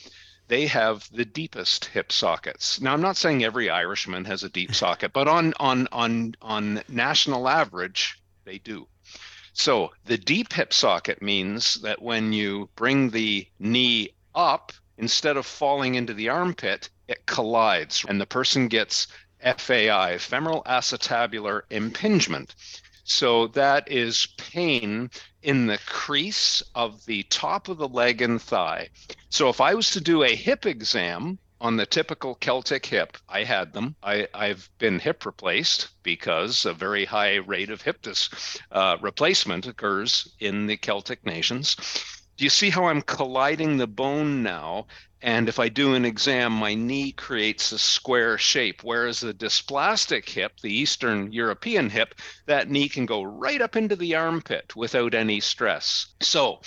They 0.49 0.67
have 0.67 1.09
the 1.13 1.25
deepest 1.25 1.87
hip 1.87 2.13
sockets. 2.13 2.81
Now 2.81 2.93
I'm 2.93 3.01
not 3.01 3.17
saying 3.17 3.45
every 3.45 3.71
Irishman 3.71 4.25
has 4.27 4.43
a 4.43 4.49
deep 4.49 4.75
socket, 4.83 5.13
but 5.13 5.29
on 5.29 5.55
on 5.61 5.89
on 5.93 6.35
on 6.41 6.83
national 6.89 7.49
average, 7.49 8.19
they 8.45 8.59
do. 8.59 8.89
So 9.55 9.93
the 10.05 10.19
deep 10.19 10.53
hip 10.53 10.73
socket 10.73 11.21
means 11.21 11.75
that 11.83 12.01
when 12.01 12.33
you 12.33 12.71
bring 12.75 13.11
the 13.11 13.47
knee 13.59 14.15
up, 14.35 14.73
instead 14.97 15.37
of 15.37 15.47
falling 15.47 15.95
into 15.95 16.15
the 16.15 16.31
armpit, 16.31 16.89
it 17.09 17.27
collides 17.27 18.05
and 18.09 18.21
the 18.21 18.27
person 18.27 18.69
gets 18.69 19.07
FAI, 19.43 20.19
femoral 20.19 20.63
acetabular 20.65 21.63
impingement. 21.71 22.55
So 23.05 23.49
that 23.49 23.91
is 23.91 24.29
pain 24.37 25.11
in 25.43 25.67
the 25.67 25.79
crease 25.87 26.63
of 26.75 27.05
the 27.07 27.25
top 27.25 27.69
of 27.69 27.79
the 27.79 27.89
leg 27.89 28.23
and 28.23 28.41
thigh. 28.41 28.91
So 29.29 29.49
if 29.49 29.61
I 29.61 29.75
was 29.75 29.91
to 29.91 30.01
do 30.01 30.23
a 30.23 30.35
hip 30.35 30.67
exam 30.67 31.39
on 31.61 31.77
the 31.77 31.87
typical 31.87 32.35
Celtic 32.35 32.87
hip, 32.87 33.17
I 33.29 33.45
had 33.45 33.73
them. 33.73 33.95
I, 34.03 34.29
have 34.35 34.69
been 34.79 34.99
hip 34.99 35.25
replaced 35.25 35.89
because 36.03 36.65
a 36.65 36.75
very 36.75 37.05
high 37.05 37.37
rate 37.37 37.71
of 37.71 37.83
hip 37.83 38.03
dis, 38.03 38.29
uh, 38.71 38.97
replacement 39.01 39.67
occurs 39.67 40.35
in 40.41 40.67
the 40.67 40.77
Celtic 40.77 41.25
nations. 41.25 41.77
Do 42.37 42.45
you 42.45 42.51
see 42.51 42.71
how 42.71 42.87
I'm 42.87 43.03
colliding 43.03 43.77
the 43.77 43.87
bone 43.87 44.43
now? 44.43 44.87
And 45.23 45.49
if 45.49 45.61
I 45.61 45.69
do 45.69 45.95
an 45.95 46.05
exam, 46.05 46.53
my 46.53 46.75
knee 46.75 47.13
creates 47.13 47.71
a 47.71 47.79
square 47.79 48.37
shape. 48.39 48.83
Whereas 48.83 49.21
the 49.21 49.33
dysplastic 49.33 50.29
hip, 50.29 50.61
the 50.61 50.75
Eastern 50.75 51.33
European 51.33 51.91
hip, 51.91 52.17
that 52.47 52.69
knee 52.69 52.89
can 52.89 53.07
go 53.07 53.23
right 53.23 53.63
up 53.63 53.77
into 53.77 53.95
the 53.95 54.17
armpit 54.17 54.75
without 54.75 55.15
any 55.15 55.39
stress. 55.39 56.07
So 56.21 56.61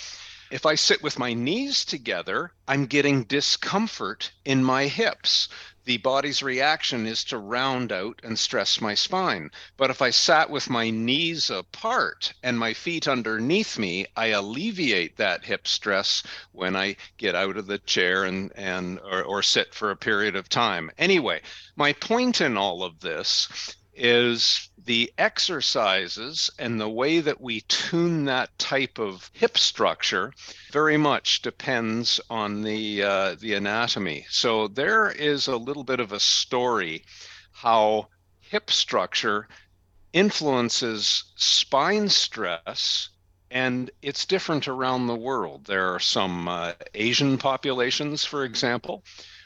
if 0.50 0.64
I 0.64 0.74
sit 0.74 1.02
with 1.02 1.18
my 1.18 1.34
knees 1.34 1.84
together, 1.84 2.52
I'm 2.66 2.86
getting 2.86 3.24
discomfort 3.24 4.30
in 4.44 4.64
my 4.64 4.86
hips. 4.86 5.48
The 5.86 5.98
body's 5.98 6.42
reaction 6.42 7.06
is 7.06 7.22
to 7.26 7.38
round 7.38 7.92
out 7.92 8.20
and 8.24 8.36
stress 8.36 8.80
my 8.80 8.96
spine. 8.96 9.52
But 9.76 9.88
if 9.88 10.02
I 10.02 10.10
sat 10.10 10.50
with 10.50 10.68
my 10.68 10.90
knees 10.90 11.48
apart 11.48 12.32
and 12.42 12.58
my 12.58 12.74
feet 12.74 13.06
underneath 13.06 13.78
me, 13.78 14.06
I 14.16 14.26
alleviate 14.26 15.16
that 15.18 15.44
hip 15.44 15.68
stress 15.68 16.24
when 16.50 16.74
I 16.74 16.96
get 17.18 17.36
out 17.36 17.56
of 17.56 17.68
the 17.68 17.78
chair 17.78 18.24
and, 18.24 18.52
and 18.56 18.98
or, 18.98 19.22
or 19.22 19.42
sit 19.44 19.76
for 19.76 19.92
a 19.92 19.96
period 19.96 20.34
of 20.34 20.48
time. 20.48 20.90
Anyway, 20.98 21.40
my 21.76 21.92
point 21.92 22.40
in 22.40 22.56
all 22.56 22.82
of 22.82 22.98
this 22.98 23.76
is 23.96 24.68
the 24.84 25.10
exercises 25.16 26.50
and 26.58 26.80
the 26.80 26.88
way 26.88 27.18
that 27.18 27.40
we 27.40 27.62
tune 27.62 28.26
that 28.26 28.56
type 28.58 28.98
of 28.98 29.30
hip 29.32 29.56
structure 29.56 30.32
very 30.70 30.96
much 30.96 31.42
depends 31.42 32.20
on 32.30 32.62
the 32.62 33.02
uh, 33.02 33.34
the 33.40 33.54
anatomy. 33.54 34.26
So 34.28 34.68
there 34.68 35.10
is 35.10 35.48
a 35.48 35.56
little 35.56 35.82
bit 35.82 35.98
of 35.98 36.12
a 36.12 36.20
story 36.20 37.04
how 37.52 38.08
hip 38.40 38.70
structure 38.70 39.48
influences 40.12 41.24
spine 41.36 42.08
stress 42.08 43.08
and 43.50 43.90
it's 44.02 44.26
different 44.26 44.68
around 44.68 45.06
the 45.06 45.16
world. 45.16 45.64
There 45.64 45.94
are 45.94 46.00
some 46.00 46.48
uh, 46.48 46.72
Asian 46.94 47.38
populations, 47.38 48.24
for 48.24 48.44
example, 48.44 49.04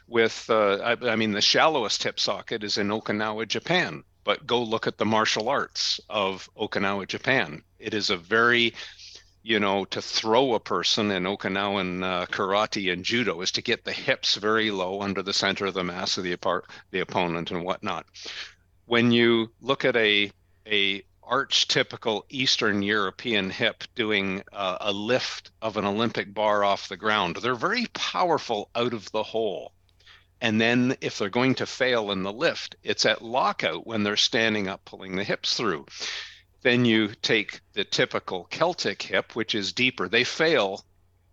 with, 0.09 0.47
uh, 0.49 0.77
I, 0.77 1.13
I, 1.13 1.17
mean, 1.17 1.33
the 1.33 1.41
shallowest 1.41 2.03
hip 2.03 2.19
socket 2.19 2.65
is 2.65 2.79
in 2.79 2.89
Okinawa, 2.89 3.47
Japan 3.47 4.03
but 4.25 4.47
go 4.47 4.63
look 4.63 4.87
at 4.87 4.99
the 4.99 5.05
martial 5.05 5.49
arts 5.49 6.01
of 6.09 6.49
Okinawa, 6.57 7.07
Japan. 7.07 7.63
It 7.79 7.95
is 7.95 8.11
a 8.11 8.17
very, 8.17 8.75
you 9.43 9.61
know, 9.61 9.85
to 9.87 10.03
throw 10.03 10.55
a 10.55 10.61
person 10.61 11.11
in 11.11 11.25
Okinawan 11.25 12.05
uh, 12.05 12.27
karate 12.27 12.93
and 12.93 13.05
judo 13.05 13.41
is 13.41 13.53
to 13.53 13.63
get 13.63 13.85
the 13.85 13.93
hips 13.93 14.37
very 14.37 14.71
low 14.71 15.03
under 15.03 15.23
the 15.23 15.33
center 15.33 15.67
of 15.67 15.75
the 15.75 15.85
mass 15.85 16.19
of 16.19 16.25
the, 16.25 16.33
apart, 16.33 16.67
the 16.91 17.01
opponent 17.01 17.51
and 17.51 17.65
whatnot. 17.65 18.07
When 18.87 19.13
you 19.13 19.51
look 19.61 19.85
at 19.85 19.97
a 19.97 20.33
a 20.67 21.03
archetypical 21.23 22.23
Eastern 22.29 22.83
European 22.83 23.51
hip 23.51 23.85
doing 23.95 24.43
uh, 24.53 24.79
a 24.81 24.93
lift 24.93 25.51
of 25.63 25.77
an 25.77 25.85
Olympic 25.85 26.35
bar 26.35 26.65
off 26.65 26.89
the 26.89 26.97
ground, 26.97 27.37
they're 27.37 27.55
very 27.55 27.87
powerful 27.93 28.69
out 28.75 28.93
of 28.93 29.11
the 29.13 29.23
hole 29.23 29.73
and 30.41 30.61
then 30.61 30.97
if 31.01 31.19
they're 31.19 31.29
going 31.29 31.55
to 31.57 31.67
fail 31.67 32.11
in 32.11 32.23
the 32.23 32.33
lift, 32.33 32.77
it's 32.83 33.05
at 33.05 33.23
lockout 33.23 33.87
when 33.87 34.03
they're 34.03 34.17
standing 34.17 34.69
up, 34.69 34.85
pulling 34.85 35.17
the 35.17 35.25
hips 35.25 35.57
through. 35.57 35.87
Then 36.63 36.85
you 36.85 37.09
take 37.23 37.61
the 37.73 37.85
typical 37.85 38.45
Celtic 38.45 39.03
hip, 39.03 39.35
which 39.35 39.55
is 39.55 39.73
deeper. 39.73 40.09
They 40.09 40.25
fail 40.25 40.85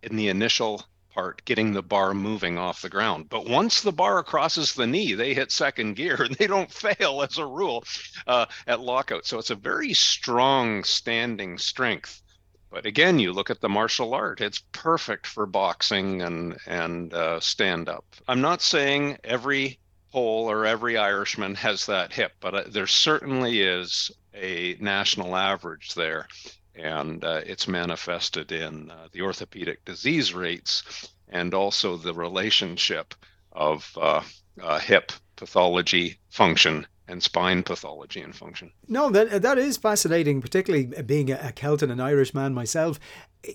in 0.02 0.16
the 0.16 0.28
initial 0.28 0.86
part, 1.18 1.44
getting 1.44 1.72
the 1.72 1.82
bar 1.82 2.14
moving 2.14 2.58
off 2.58 2.82
the 2.82 2.88
ground. 2.88 3.28
But 3.28 3.48
once 3.48 3.80
the 3.80 3.92
bar 3.92 4.22
crosses 4.22 4.74
the 4.74 4.86
knee, 4.86 5.14
they 5.14 5.34
hit 5.34 5.50
second 5.50 5.94
gear 5.94 6.22
and 6.22 6.34
they 6.36 6.46
don't 6.46 6.72
fail 6.72 7.22
as 7.22 7.38
a 7.38 7.46
rule 7.46 7.84
uh, 8.26 8.46
at 8.66 8.80
lockout. 8.80 9.26
So 9.26 9.38
it's 9.38 9.50
a 9.50 9.54
very 9.54 9.94
strong 9.94 10.84
standing 10.84 11.58
strength. 11.58 12.22
But 12.70 12.84
again, 12.84 13.18
you 13.18 13.32
look 13.32 13.50
at 13.50 13.60
the 13.60 13.68
martial 13.68 14.12
art; 14.14 14.40
it's 14.40 14.62
perfect 14.72 15.26
for 15.26 15.46
boxing 15.46 16.22
and 16.22 16.58
and 16.66 17.14
uh, 17.14 17.40
stand 17.40 17.88
up. 17.88 18.04
I'm 18.26 18.40
not 18.40 18.60
saying 18.60 19.18
every 19.24 19.78
Pole 20.12 20.50
or 20.50 20.66
every 20.66 20.96
Irishman 20.96 21.54
has 21.56 21.86
that 21.86 22.12
hip, 22.12 22.32
but 22.40 22.54
uh, 22.54 22.64
there 22.68 22.86
certainly 22.86 23.60
is 23.60 24.10
a 24.34 24.76
national 24.80 25.36
average 25.36 25.94
there, 25.94 26.28
and 26.74 27.24
uh, 27.24 27.40
it's 27.44 27.68
manifested 27.68 28.52
in 28.52 28.90
uh, 28.90 29.08
the 29.12 29.22
orthopedic 29.22 29.84
disease 29.84 30.32
rates 30.32 31.10
and 31.28 31.54
also 31.54 31.96
the 31.96 32.14
relationship 32.14 33.14
of 33.52 33.96
uh, 34.00 34.22
uh, 34.62 34.78
hip 34.78 35.12
pathology 35.36 36.18
function 36.30 36.86
and 37.08 37.22
spine 37.22 37.62
pathology 37.62 38.20
and 38.20 38.36
function. 38.36 38.70
No, 38.86 39.10
that 39.10 39.42
that 39.42 39.58
is 39.58 39.76
fascinating, 39.78 40.40
particularly 40.40 40.86
being 41.02 41.30
a, 41.30 41.52
Celt 41.56 41.82
and 41.82 41.90
an 41.90 42.00
Irish 42.00 42.34
man 42.34 42.54
myself. 42.54 43.00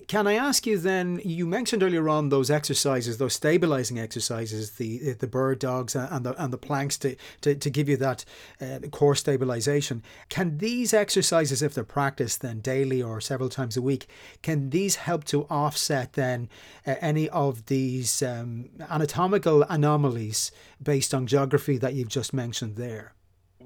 Can 0.08 0.26
I 0.26 0.32
ask 0.32 0.66
you 0.66 0.78
then? 0.78 1.20
You 1.24 1.46
mentioned 1.46 1.82
earlier 1.82 2.08
on 2.08 2.30
those 2.30 2.50
exercises, 2.50 3.18
those 3.18 3.34
stabilizing 3.34 3.98
exercises, 3.98 4.72
the 4.72 5.12
the 5.12 5.26
bird 5.26 5.58
dogs 5.58 5.94
and 5.94 6.24
the 6.26 6.42
and 6.42 6.52
the 6.52 6.58
planks 6.58 6.98
to 6.98 7.16
to, 7.42 7.54
to 7.54 7.70
give 7.70 7.88
you 7.88 7.96
that 7.98 8.24
uh, 8.60 8.80
core 8.90 9.14
stabilization. 9.14 10.02
Can 10.28 10.58
these 10.58 10.92
exercises, 10.92 11.62
if 11.62 11.74
they're 11.74 11.84
practiced 11.84 12.40
then 12.40 12.60
daily 12.60 13.02
or 13.02 13.20
several 13.20 13.48
times 13.50 13.76
a 13.76 13.82
week, 13.82 14.08
can 14.42 14.70
these 14.70 14.96
help 14.96 15.24
to 15.24 15.44
offset 15.44 16.14
then 16.14 16.48
uh, 16.86 16.94
any 17.00 17.28
of 17.28 17.66
these 17.66 18.22
um, 18.22 18.70
anatomical 18.90 19.62
anomalies 19.64 20.50
based 20.82 21.14
on 21.14 21.26
geography 21.26 21.78
that 21.78 21.94
you've 21.94 22.08
just 22.08 22.32
mentioned 22.32 22.76
there? 22.76 23.14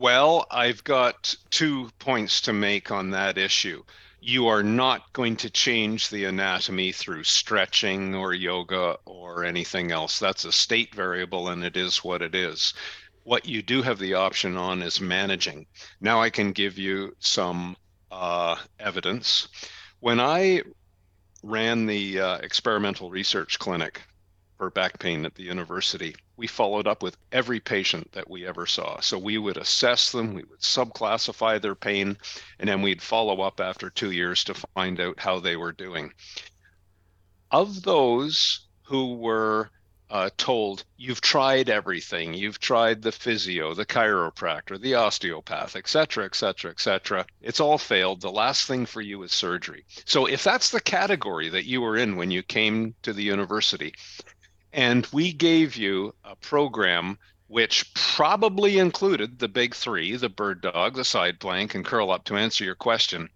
Well, 0.00 0.46
I've 0.48 0.84
got 0.84 1.34
two 1.50 1.90
points 1.98 2.42
to 2.42 2.52
make 2.52 2.92
on 2.92 3.10
that 3.10 3.36
issue. 3.36 3.82
You 4.20 4.46
are 4.46 4.62
not 4.62 5.12
going 5.12 5.34
to 5.38 5.50
change 5.50 6.08
the 6.08 6.26
anatomy 6.26 6.92
through 6.92 7.24
stretching 7.24 8.14
or 8.14 8.32
yoga 8.32 8.98
or 9.06 9.44
anything 9.44 9.90
else. 9.90 10.20
That's 10.20 10.44
a 10.44 10.52
state 10.52 10.94
variable 10.94 11.48
and 11.48 11.64
it 11.64 11.76
is 11.76 12.04
what 12.04 12.22
it 12.22 12.36
is. 12.36 12.74
What 13.24 13.46
you 13.46 13.60
do 13.60 13.82
have 13.82 13.98
the 13.98 14.14
option 14.14 14.56
on 14.56 14.82
is 14.82 15.00
managing. 15.00 15.66
Now 16.00 16.22
I 16.22 16.30
can 16.30 16.52
give 16.52 16.78
you 16.78 17.16
some 17.18 17.76
uh, 18.12 18.54
evidence. 18.78 19.48
When 19.98 20.20
I 20.20 20.62
ran 21.42 21.86
the 21.86 22.20
uh, 22.20 22.36
experimental 22.36 23.10
research 23.10 23.58
clinic 23.58 24.04
for 24.58 24.70
back 24.70 25.00
pain 25.00 25.26
at 25.26 25.34
the 25.34 25.42
university, 25.42 26.14
we 26.38 26.46
followed 26.46 26.86
up 26.86 27.02
with 27.02 27.16
every 27.32 27.58
patient 27.58 28.10
that 28.12 28.30
we 28.30 28.46
ever 28.46 28.64
saw. 28.64 29.00
So 29.00 29.18
we 29.18 29.36
would 29.38 29.56
assess 29.56 30.12
them, 30.12 30.34
we 30.34 30.44
would 30.44 30.60
subclassify 30.60 31.60
their 31.60 31.74
pain, 31.74 32.16
and 32.60 32.68
then 32.68 32.80
we'd 32.80 33.02
follow 33.02 33.40
up 33.40 33.60
after 33.60 33.90
two 33.90 34.12
years 34.12 34.44
to 34.44 34.54
find 34.54 35.00
out 35.00 35.18
how 35.18 35.40
they 35.40 35.56
were 35.56 35.72
doing. 35.72 36.12
Of 37.50 37.82
those 37.82 38.68
who 38.84 39.16
were 39.16 39.70
uh, 40.10 40.30
told, 40.38 40.84
you've 40.96 41.20
tried 41.20 41.68
everything, 41.68 42.32
you've 42.32 42.60
tried 42.60 43.02
the 43.02 43.12
physio, 43.12 43.74
the 43.74 43.84
chiropractor, 43.84 44.80
the 44.80 44.94
osteopath, 44.94 45.76
et 45.76 45.88
cetera, 45.88 46.24
et 46.24 46.34
cetera, 46.34 46.70
et 46.70 46.80
cetera. 46.80 47.26
It's 47.42 47.60
all 47.60 47.78
failed. 47.78 48.20
The 48.20 48.30
last 48.30 48.66
thing 48.66 48.86
for 48.86 49.02
you 49.02 49.22
is 49.24 49.32
surgery. 49.32 49.84
So 50.06 50.26
if 50.26 50.44
that's 50.44 50.70
the 50.70 50.80
category 50.80 51.48
that 51.50 51.66
you 51.66 51.80
were 51.80 51.96
in 51.96 52.16
when 52.16 52.30
you 52.30 52.42
came 52.42 52.94
to 53.02 53.12
the 53.12 53.24
university, 53.24 53.92
and 54.78 55.08
we 55.12 55.32
gave 55.32 55.74
you 55.76 56.14
a 56.22 56.36
program 56.36 57.18
which 57.48 57.92
probably 57.94 58.78
included 58.78 59.36
the 59.36 59.48
big 59.48 59.74
three 59.74 60.14
the 60.14 60.28
bird 60.28 60.60
dog, 60.60 60.94
the 60.94 61.04
side 61.04 61.40
plank, 61.40 61.74
and 61.74 61.84
curl 61.84 62.12
up 62.12 62.22
to 62.22 62.36
answer 62.36 62.62
your 62.62 62.76
question. 62.76 63.28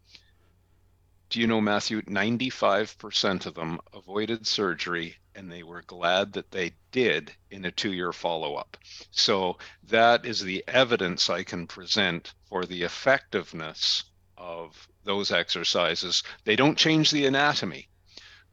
Do 1.31 1.41
you 1.41 1.49
know, 1.49 1.61
Matthew, 1.61 2.01
95% 2.03 3.47
of 3.47 3.55
them 3.55 3.81
avoided 3.93 4.47
surgery 4.47 5.17
and 5.35 5.51
they 5.51 5.65
were 5.65 5.83
glad 5.83 6.35
that 6.35 6.53
they 6.53 6.75
did 6.93 7.33
in 7.51 7.65
a 7.65 7.73
two 7.73 7.93
year 7.93 8.13
follow 8.13 8.55
up. 8.55 8.77
So 9.11 9.59
that 9.89 10.25
is 10.25 10.41
the 10.41 10.63
evidence 10.69 11.29
I 11.29 11.43
can 11.43 11.67
present 11.67 12.35
for 12.45 12.67
the 12.67 12.85
effectiveness 12.85 14.05
of 14.37 14.87
those 15.03 15.33
exercises. 15.33 16.23
They 16.45 16.55
don't 16.55 16.79
change 16.79 17.11
the 17.11 17.27
anatomy, 17.27 17.89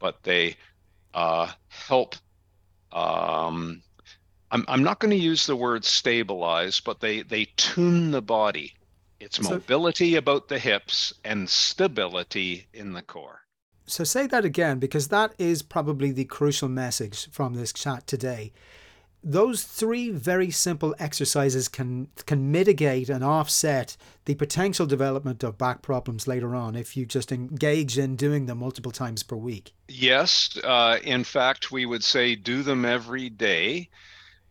but 0.00 0.24
they 0.24 0.56
uh, 1.14 1.52
help 1.68 2.16
um, 2.92 3.82
I'm, 4.50 4.64
I'm 4.68 4.82
not 4.82 4.98
going 4.98 5.10
to 5.10 5.16
use 5.16 5.46
the 5.46 5.56
word 5.56 5.84
stabilize, 5.84 6.80
but 6.80 7.00
they, 7.00 7.22
they 7.22 7.46
tune 7.56 8.10
the 8.10 8.22
body. 8.22 8.74
It's 9.20 9.36
so, 9.36 9.50
mobility 9.50 10.16
about 10.16 10.48
the 10.48 10.58
hips 10.58 11.12
and 11.24 11.48
stability 11.48 12.66
in 12.72 12.92
the 12.92 13.02
core. 13.02 13.40
So 13.86 14.04
say 14.04 14.26
that 14.28 14.44
again, 14.44 14.78
because 14.78 15.08
that 15.08 15.34
is 15.38 15.62
probably 15.62 16.12
the 16.12 16.24
crucial 16.24 16.68
message 16.68 17.30
from 17.30 17.54
this 17.54 17.72
chat 17.72 18.06
today 18.06 18.52
those 19.22 19.62
three 19.62 20.10
very 20.10 20.50
simple 20.50 20.94
exercises 20.98 21.68
can 21.68 22.08
can 22.26 22.50
mitigate 22.50 23.08
and 23.08 23.22
offset 23.22 23.96
the 24.24 24.34
potential 24.34 24.86
development 24.86 25.42
of 25.42 25.58
back 25.58 25.82
problems 25.82 26.26
later 26.26 26.54
on 26.54 26.74
if 26.74 26.96
you 26.96 27.04
just 27.04 27.32
engage 27.32 27.98
in 27.98 28.16
doing 28.16 28.46
them 28.46 28.58
multiple 28.58 28.92
times 28.92 29.22
per 29.22 29.36
week. 29.36 29.72
Yes, 29.88 30.58
uh, 30.64 30.98
in 31.02 31.24
fact, 31.24 31.70
we 31.70 31.84
would 31.86 32.04
say 32.04 32.34
do 32.34 32.62
them 32.62 32.84
every 32.84 33.28
day. 33.28 33.88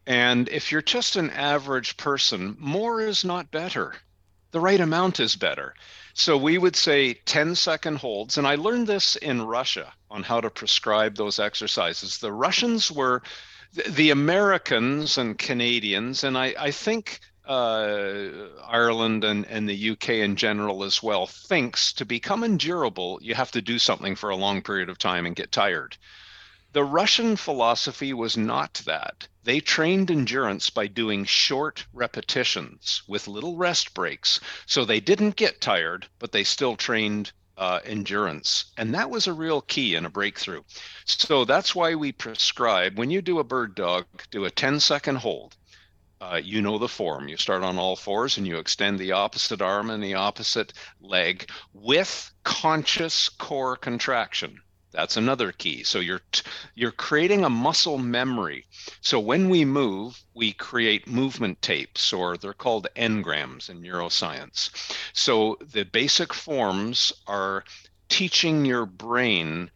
And 0.05 0.49
if 0.49 0.71
you're 0.71 0.81
just 0.81 1.15
an 1.15 1.29
average 1.31 1.97
person, 1.97 2.55
more 2.59 3.01
is 3.01 3.23
not 3.23 3.51
better. 3.51 3.95
The 4.51 4.59
right 4.59 4.79
amount 4.79 5.19
is 5.19 5.35
better. 5.35 5.75
So 6.15 6.35
we 6.35 6.57
would 6.57 6.75
say 6.75 7.13
10 7.13 7.53
second 7.53 7.97
holds. 7.97 8.37
And 8.37 8.47
I 8.47 8.55
learned 8.55 8.87
this 8.87 9.15
in 9.17 9.43
Russia 9.43 9.93
on 10.09 10.23
how 10.23 10.41
to 10.41 10.49
prescribe 10.49 11.15
those 11.15 11.39
exercises. 11.39 12.17
The 12.17 12.33
Russians 12.33 12.91
were 12.91 13.21
the 13.73 14.09
Americans 14.09 15.17
and 15.17 15.37
Canadians, 15.37 16.23
and 16.23 16.37
I, 16.37 16.55
I 16.59 16.71
think 16.71 17.19
uh, 17.45 18.29
Ireland 18.67 19.23
and, 19.23 19.45
and 19.45 19.67
the 19.67 19.91
UK 19.91 20.09
in 20.09 20.35
general 20.35 20.83
as 20.83 21.01
well, 21.01 21.27
thinks 21.27 21.93
to 21.93 22.05
become 22.05 22.43
endurable, 22.43 23.19
you 23.21 23.35
have 23.35 23.51
to 23.51 23.61
do 23.61 23.79
something 23.79 24.15
for 24.15 24.29
a 24.29 24.35
long 24.35 24.61
period 24.61 24.89
of 24.89 24.97
time 24.97 25.25
and 25.25 25.35
get 25.35 25.51
tired. 25.51 25.97
The 26.71 26.83
Russian 26.83 27.35
philosophy 27.35 28.13
was 28.13 28.37
not 28.37 28.75
that. 28.85 29.27
They 29.43 29.59
trained 29.59 30.11
endurance 30.11 30.69
by 30.69 30.85
doing 30.85 31.25
short 31.25 31.87
repetitions 31.93 33.01
with 33.07 33.27
little 33.27 33.57
rest 33.57 33.95
breaks. 33.95 34.39
So 34.67 34.85
they 34.85 34.99
didn't 34.99 35.35
get 35.35 35.61
tired, 35.61 36.07
but 36.19 36.31
they 36.31 36.43
still 36.43 36.75
trained 36.75 37.31
uh, 37.59 37.81
endurance. 37.85 38.71
And 38.77 38.95
that 38.95 39.09
was 39.09 39.27
a 39.27 39.33
real 39.33 39.61
key 39.61 39.95
and 39.95 40.05
a 40.05 40.09
breakthrough. 40.09 40.63
So 41.05 41.43
that's 41.43 41.75
why 41.75 41.93
we 41.95 42.13
prescribe 42.13 42.97
when 42.97 43.11
you 43.11 43.21
do 43.21 43.39
a 43.39 43.43
bird 43.43 43.75
dog, 43.75 44.05
do 44.31 44.45
a 44.45 44.49
10 44.49 44.79
second 44.79 45.17
hold. 45.17 45.55
Uh, 46.21 46.39
you 46.43 46.61
know 46.61 46.77
the 46.77 46.87
form. 46.87 47.27
You 47.27 47.37
start 47.37 47.63
on 47.63 47.77
all 47.77 47.95
fours 47.95 48.37
and 48.37 48.47
you 48.47 48.57
extend 48.57 48.97
the 48.99 49.13
opposite 49.13 49.61
arm 49.61 49.89
and 49.89 50.03
the 50.03 50.15
opposite 50.15 50.73
leg 51.01 51.49
with 51.73 52.31
conscious 52.43 53.29
core 53.29 53.75
contraction. 53.75 54.61
That's 54.91 55.17
another 55.17 55.51
key. 55.51 55.83
So 55.83 55.99
you're 55.99 56.21
you're 56.73 56.91
creating 56.91 57.43
a 57.43 57.49
muscle 57.49 57.99
memory. 57.99 58.65
So 59.01 59.19
when 59.19 59.49
we 59.49 59.63
move, 59.63 60.23
we 60.33 60.51
create 60.53 61.07
movement 61.07 61.61
tapes, 61.61 62.11
or 62.11 62.37
they're 62.37 62.53
called 62.53 62.87
engrams 62.95 63.69
in 63.69 63.81
neuroscience. 63.81 64.71
So 65.13 65.57
the 65.61 65.83
basic 65.83 66.33
forms 66.33 67.13
are 67.27 67.63
teaching 68.09 68.65
your 68.65 68.85
brain 68.87 69.69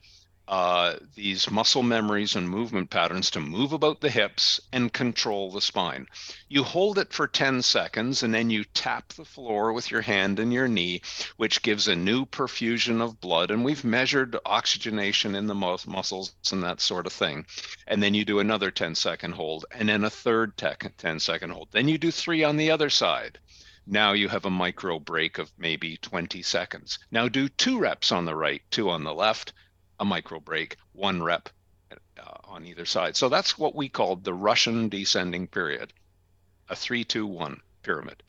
uh, 0.54 1.00
these 1.16 1.50
muscle 1.50 1.82
memories 1.82 2.36
and 2.36 2.48
movement 2.48 2.88
patterns 2.92 3.32
to 3.32 3.40
move 3.40 3.74
about 3.74 4.02
the 4.02 4.10
hips 4.12 4.62
and 4.72 4.94
control 4.94 5.50
the 5.50 5.60
spine. 5.60 6.06
You 6.48 6.62
hold 6.62 7.00
it 7.00 7.12
for 7.12 7.26
10 7.26 7.64
seconds 7.64 8.22
and 8.22 8.32
then 8.32 8.52
you 8.52 8.64
tap 8.64 9.14
the 9.14 9.26
floor 9.26 9.74
with 9.74 9.90
your 9.90 10.04
hand 10.04 10.38
and 10.38 10.54
your 10.54 10.68
knee, 10.68 11.02
which 11.38 11.64
gives 11.64 11.88
a 11.88 11.96
new 11.96 12.28
perfusion 12.28 13.02
of 13.02 13.20
blood. 13.20 13.50
And 13.50 13.66
we've 13.66 13.84
measured 13.84 14.38
oxygenation 14.46 15.34
in 15.34 15.48
the 15.48 15.56
muscles 15.56 16.36
and 16.52 16.62
that 16.62 16.82
sort 16.82 17.08
of 17.08 17.14
thing. 17.14 17.48
And 17.88 18.04
then 18.04 18.14
you 18.14 18.24
do 18.24 18.38
another 18.38 18.70
10 18.70 18.94
second 18.94 19.32
hold 19.32 19.66
and 19.72 19.90
then 19.90 20.04
a 20.04 20.12
third 20.12 20.56
10 20.56 21.20
second 21.20 21.50
hold. 21.50 21.70
Then 21.72 21.88
you 21.88 21.98
do 21.98 22.12
three 22.12 22.44
on 22.44 22.58
the 22.58 22.70
other 22.70 22.92
side. 22.92 23.40
Now 23.88 24.14
you 24.14 24.30
have 24.30 24.46
a 24.46 24.52
micro 24.52 25.00
break 25.00 25.40
of 25.40 25.52
maybe 25.58 25.98
20 25.98 26.44
seconds. 26.44 27.00
Now 27.10 27.28
do 27.28 27.50
two 27.50 27.80
reps 27.80 28.12
on 28.12 28.26
the 28.26 28.36
right, 28.36 28.62
two 28.70 28.92
on 28.92 29.04
the 29.04 29.16
left 29.16 29.52
a 30.04 30.06
micro 30.06 30.40
break, 30.40 30.76
one 30.92 31.24
rep 31.24 31.50
uh, 31.92 31.96
on 32.44 32.66
either 32.66 32.86
side. 32.86 33.16
So 33.16 33.30
that's 33.30 33.58
what 33.58 33.74
we 33.74 33.90
called 33.90 34.24
the 34.24 34.34
Russian 34.34 34.90
descending 34.90 35.48
pyramid, 35.48 35.94
a 36.70 36.76
three, 36.76 37.06
two, 37.06 37.26
one 37.26 37.62
pyramid. 37.82 38.22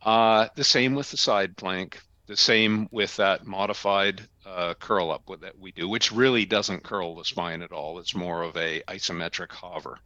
Uh, 0.00 0.48
the 0.54 0.64
same 0.64 0.94
with 0.94 1.10
the 1.10 1.16
side 1.16 1.56
plank, 1.56 2.00
the 2.26 2.36
same 2.36 2.88
with 2.92 3.16
that 3.16 3.44
modified 3.44 4.26
uh, 4.46 4.74
curl 4.74 5.10
up 5.10 5.28
that 5.40 5.58
we 5.58 5.72
do, 5.72 5.88
which 5.88 6.12
really 6.12 6.46
doesn't 6.46 6.84
curl 6.84 7.16
the 7.16 7.24
spine 7.24 7.62
at 7.62 7.72
all. 7.72 7.98
It's 7.98 8.14
more 8.14 8.42
of 8.42 8.56
a 8.56 8.82
isometric 8.88 9.50
hover. 9.50 9.98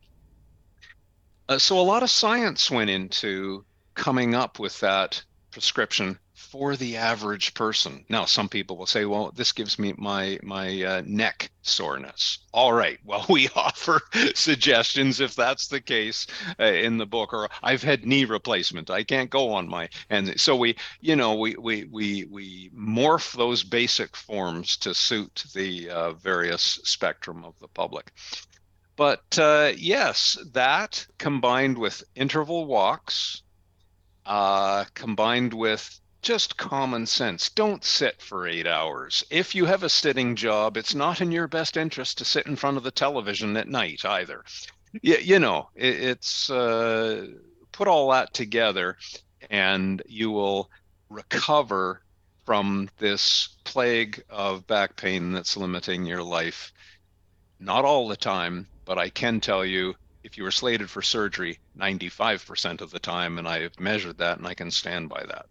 Uh, 1.48 1.58
so 1.58 1.78
a 1.78 1.82
lot 1.82 2.02
of 2.02 2.11
science 2.11 2.70
went 2.70 2.88
into 2.88 3.64
coming 3.94 4.35
up 4.35 4.58
with 4.58 4.80
that 4.80 5.22
prescription 5.50 6.18
for 6.42 6.76
the 6.76 6.96
average 6.96 7.55
person. 7.55 8.05
Now, 8.09 8.24
some 8.24 8.48
people 8.48 8.76
will 8.76 8.87
say, 8.87 9.05
"Well, 9.05 9.33
this 9.35 9.52
gives 9.52 9.78
me 9.78 9.94
my 9.96 10.38
my 10.42 10.83
uh, 10.83 11.02
neck 11.07 11.50
soreness." 11.62 12.38
All 12.52 12.72
right, 12.72 12.98
well, 13.05 13.24
we 13.28 13.48
offer 13.55 14.02
suggestions 14.35 15.20
if 15.20 15.35
that's 15.35 15.68
the 15.68 15.81
case 15.81 16.26
uh, 16.61 16.64
in 16.64 16.98
the 16.98 17.07
book. 17.07 17.33
Or 17.33 17.48
I've 17.62 17.83
had 17.83 18.05
knee 18.05 18.24
replacement; 18.24 18.90
I 18.90 19.05
can't 19.05 19.31
go 19.31 19.52
on 19.52 19.68
my 19.68 19.88
and 20.11 20.38
so 20.40 20.57
we, 20.57 20.76
you 21.00 21.16
know, 21.16 21.35
we 21.35 21.55
we 21.57 21.85
we 21.85 22.24
we 22.24 22.70
morph 22.76 23.37
those 23.37 23.62
basic 23.64 24.16
forms 24.16 24.76
to 24.78 24.94
suit 24.94 25.44
the 25.55 25.88
uh, 25.90 26.12
various 26.12 26.81
spectrum 26.85 27.44
of 27.44 27.59
the 27.61 27.68
public. 27.68 28.12
But 28.96 29.38
uh, 29.38 29.72
yes, 29.76 30.38
that 30.52 31.07
combined 31.18 31.78
with 31.78 32.05
interval 32.14 32.66
walks, 32.66 33.42
uh, 34.26 34.85
combined 34.94 35.55
with 35.55 35.98
just 36.22 36.56
common 36.56 37.04
sense. 37.04 37.50
Don't 37.50 37.85
sit 37.85 38.22
for 38.22 38.46
eight 38.46 38.66
hours. 38.66 39.24
If 39.28 39.54
you 39.54 39.66
have 39.66 39.82
a 39.82 39.88
sitting 39.88 40.37
job, 40.37 40.76
it's 40.76 40.94
not 40.94 41.20
in 41.20 41.32
your 41.32 41.48
best 41.48 41.76
interest 41.76 42.18
to 42.18 42.24
sit 42.24 42.46
in 42.46 42.56
front 42.56 42.76
of 42.76 42.85
the 42.85 42.90
television 42.92 43.56
at 43.56 43.68
night 43.68 44.04
either. 44.04 44.44
You, 45.00 45.16
you 45.16 45.38
know, 45.40 45.68
it, 45.74 46.00
it's 46.00 46.48
uh, 46.48 47.26
put 47.72 47.88
all 47.88 48.11
that 48.12 48.32
together 48.32 48.96
and 49.50 50.00
you 50.06 50.30
will 50.30 50.70
recover 51.08 52.02
from 52.44 52.88
this 52.98 53.48
plague 53.64 54.22
of 54.30 54.66
back 54.66 54.96
pain 54.96 55.32
that's 55.32 55.56
limiting 55.56 56.06
your 56.06 56.22
life. 56.22 56.72
Not 57.58 57.85
all 57.85 58.08
the 58.08 58.16
time, 58.16 58.68
but 58.85 58.98
I 58.98 59.11
can 59.11 59.40
tell 59.40 59.64
you 59.64 59.94
if 60.24 60.37
you 60.37 60.44
were 60.44 60.50
slated 60.50 60.88
for 60.88 61.02
surgery 61.02 61.58
95% 61.76 62.80
of 62.80 62.90
the 62.90 62.98
time, 62.98 63.38
and 63.38 63.48
I 63.48 63.62
have 63.62 63.78
measured 63.80 64.18
that 64.18 64.38
and 64.38 64.46
I 64.46 64.54
can 64.54 64.70
stand 64.70 65.08
by 65.08 65.24
that. 65.26 65.46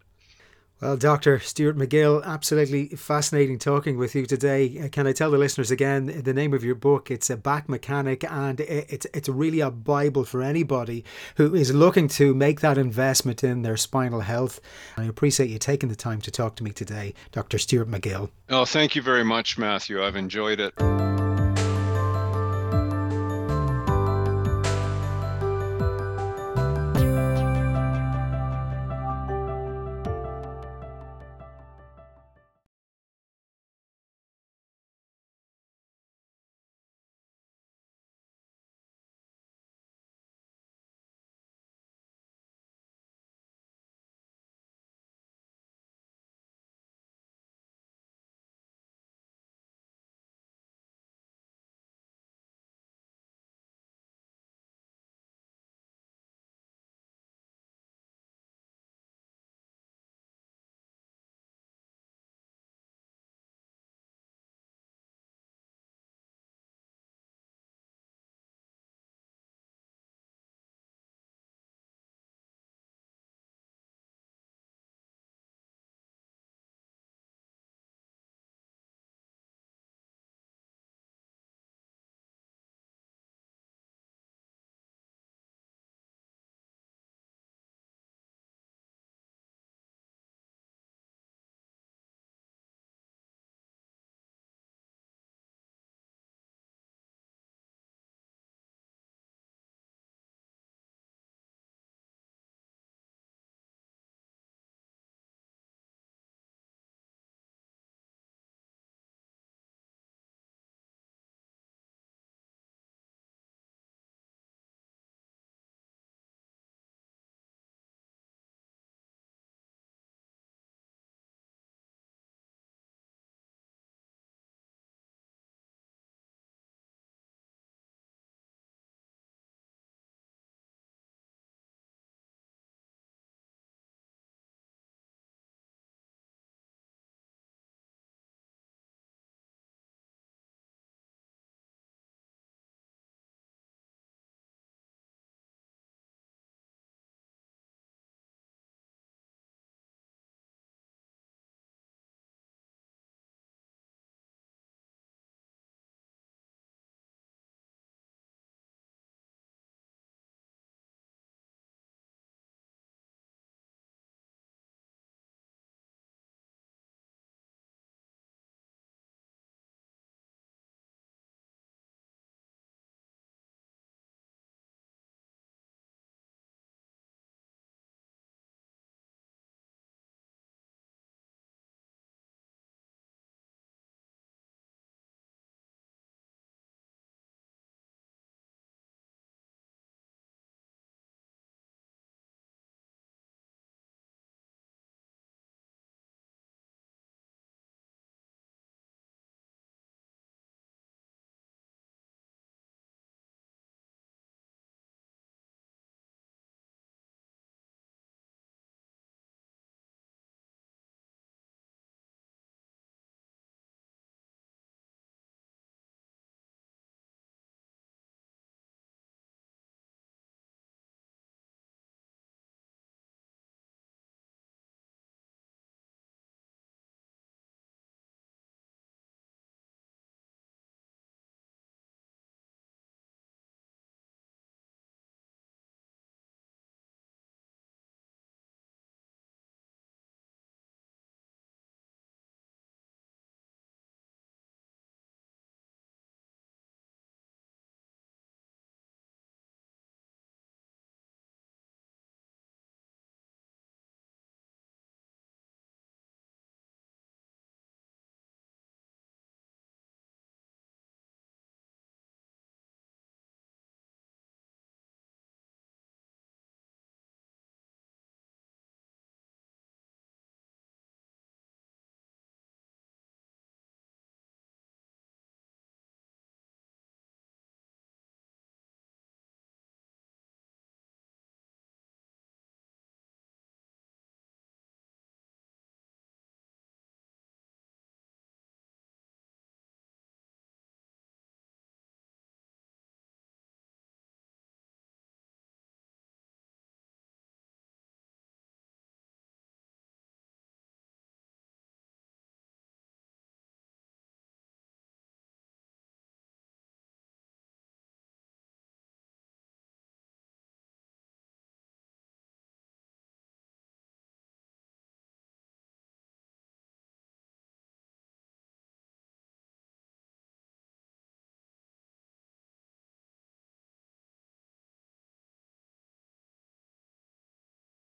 Well, 0.82 0.98
Dr. 0.98 1.38
Stuart 1.38 1.78
McGill, 1.78 2.24
absolutely 2.26 2.88
fascinating 2.88 3.60
talking 3.60 4.00
with 4.00 4.16
you 4.16 4.26
today. 4.26 4.80
Uh, 4.84 4.88
can 4.88 5.06
I 5.06 5.12
tell 5.12 5.30
the 5.30 5.38
listeners 5.38 5.70
again 5.70 6.24
the 6.24 6.34
name 6.34 6.56
of 6.56 6.64
your 6.64 6.74
book? 6.74 7.12
It's 7.12 7.30
a 7.30 7.38
back 7.38 7.70
mechanic, 7.70 8.24
and 8.24 8.60
it's 8.60 9.06
it's 9.14 9.30
really 9.30 9.60
a 9.60 9.70
bible 9.70 10.26
for 10.26 10.42
anybody 10.42 11.06
who 11.36 11.54
is 11.54 11.72
looking 11.72 12.08
to 12.08 12.34
make 12.34 12.62
that 12.62 12.80
investment 12.80 13.44
in 13.44 13.62
their 13.62 13.78
spinal 13.78 14.22
health. 14.22 14.60
I 14.98 15.04
appreciate 15.04 15.52
you 15.52 15.60
taking 15.60 15.90
the 15.90 15.96
time 15.96 16.20
to 16.22 16.32
talk 16.32 16.56
to 16.56 16.64
me 16.64 16.72
today, 16.72 17.14
Dr. 17.32 17.60
Stuart 17.60 17.88
McGill. 17.88 18.32
Oh, 18.50 18.66
thank 18.66 18.96
you 18.96 19.04
very 19.04 19.24
much, 19.24 19.60
Matthew. 19.60 20.04
I've 20.04 20.16
enjoyed 20.16 20.60
it. 20.60 20.74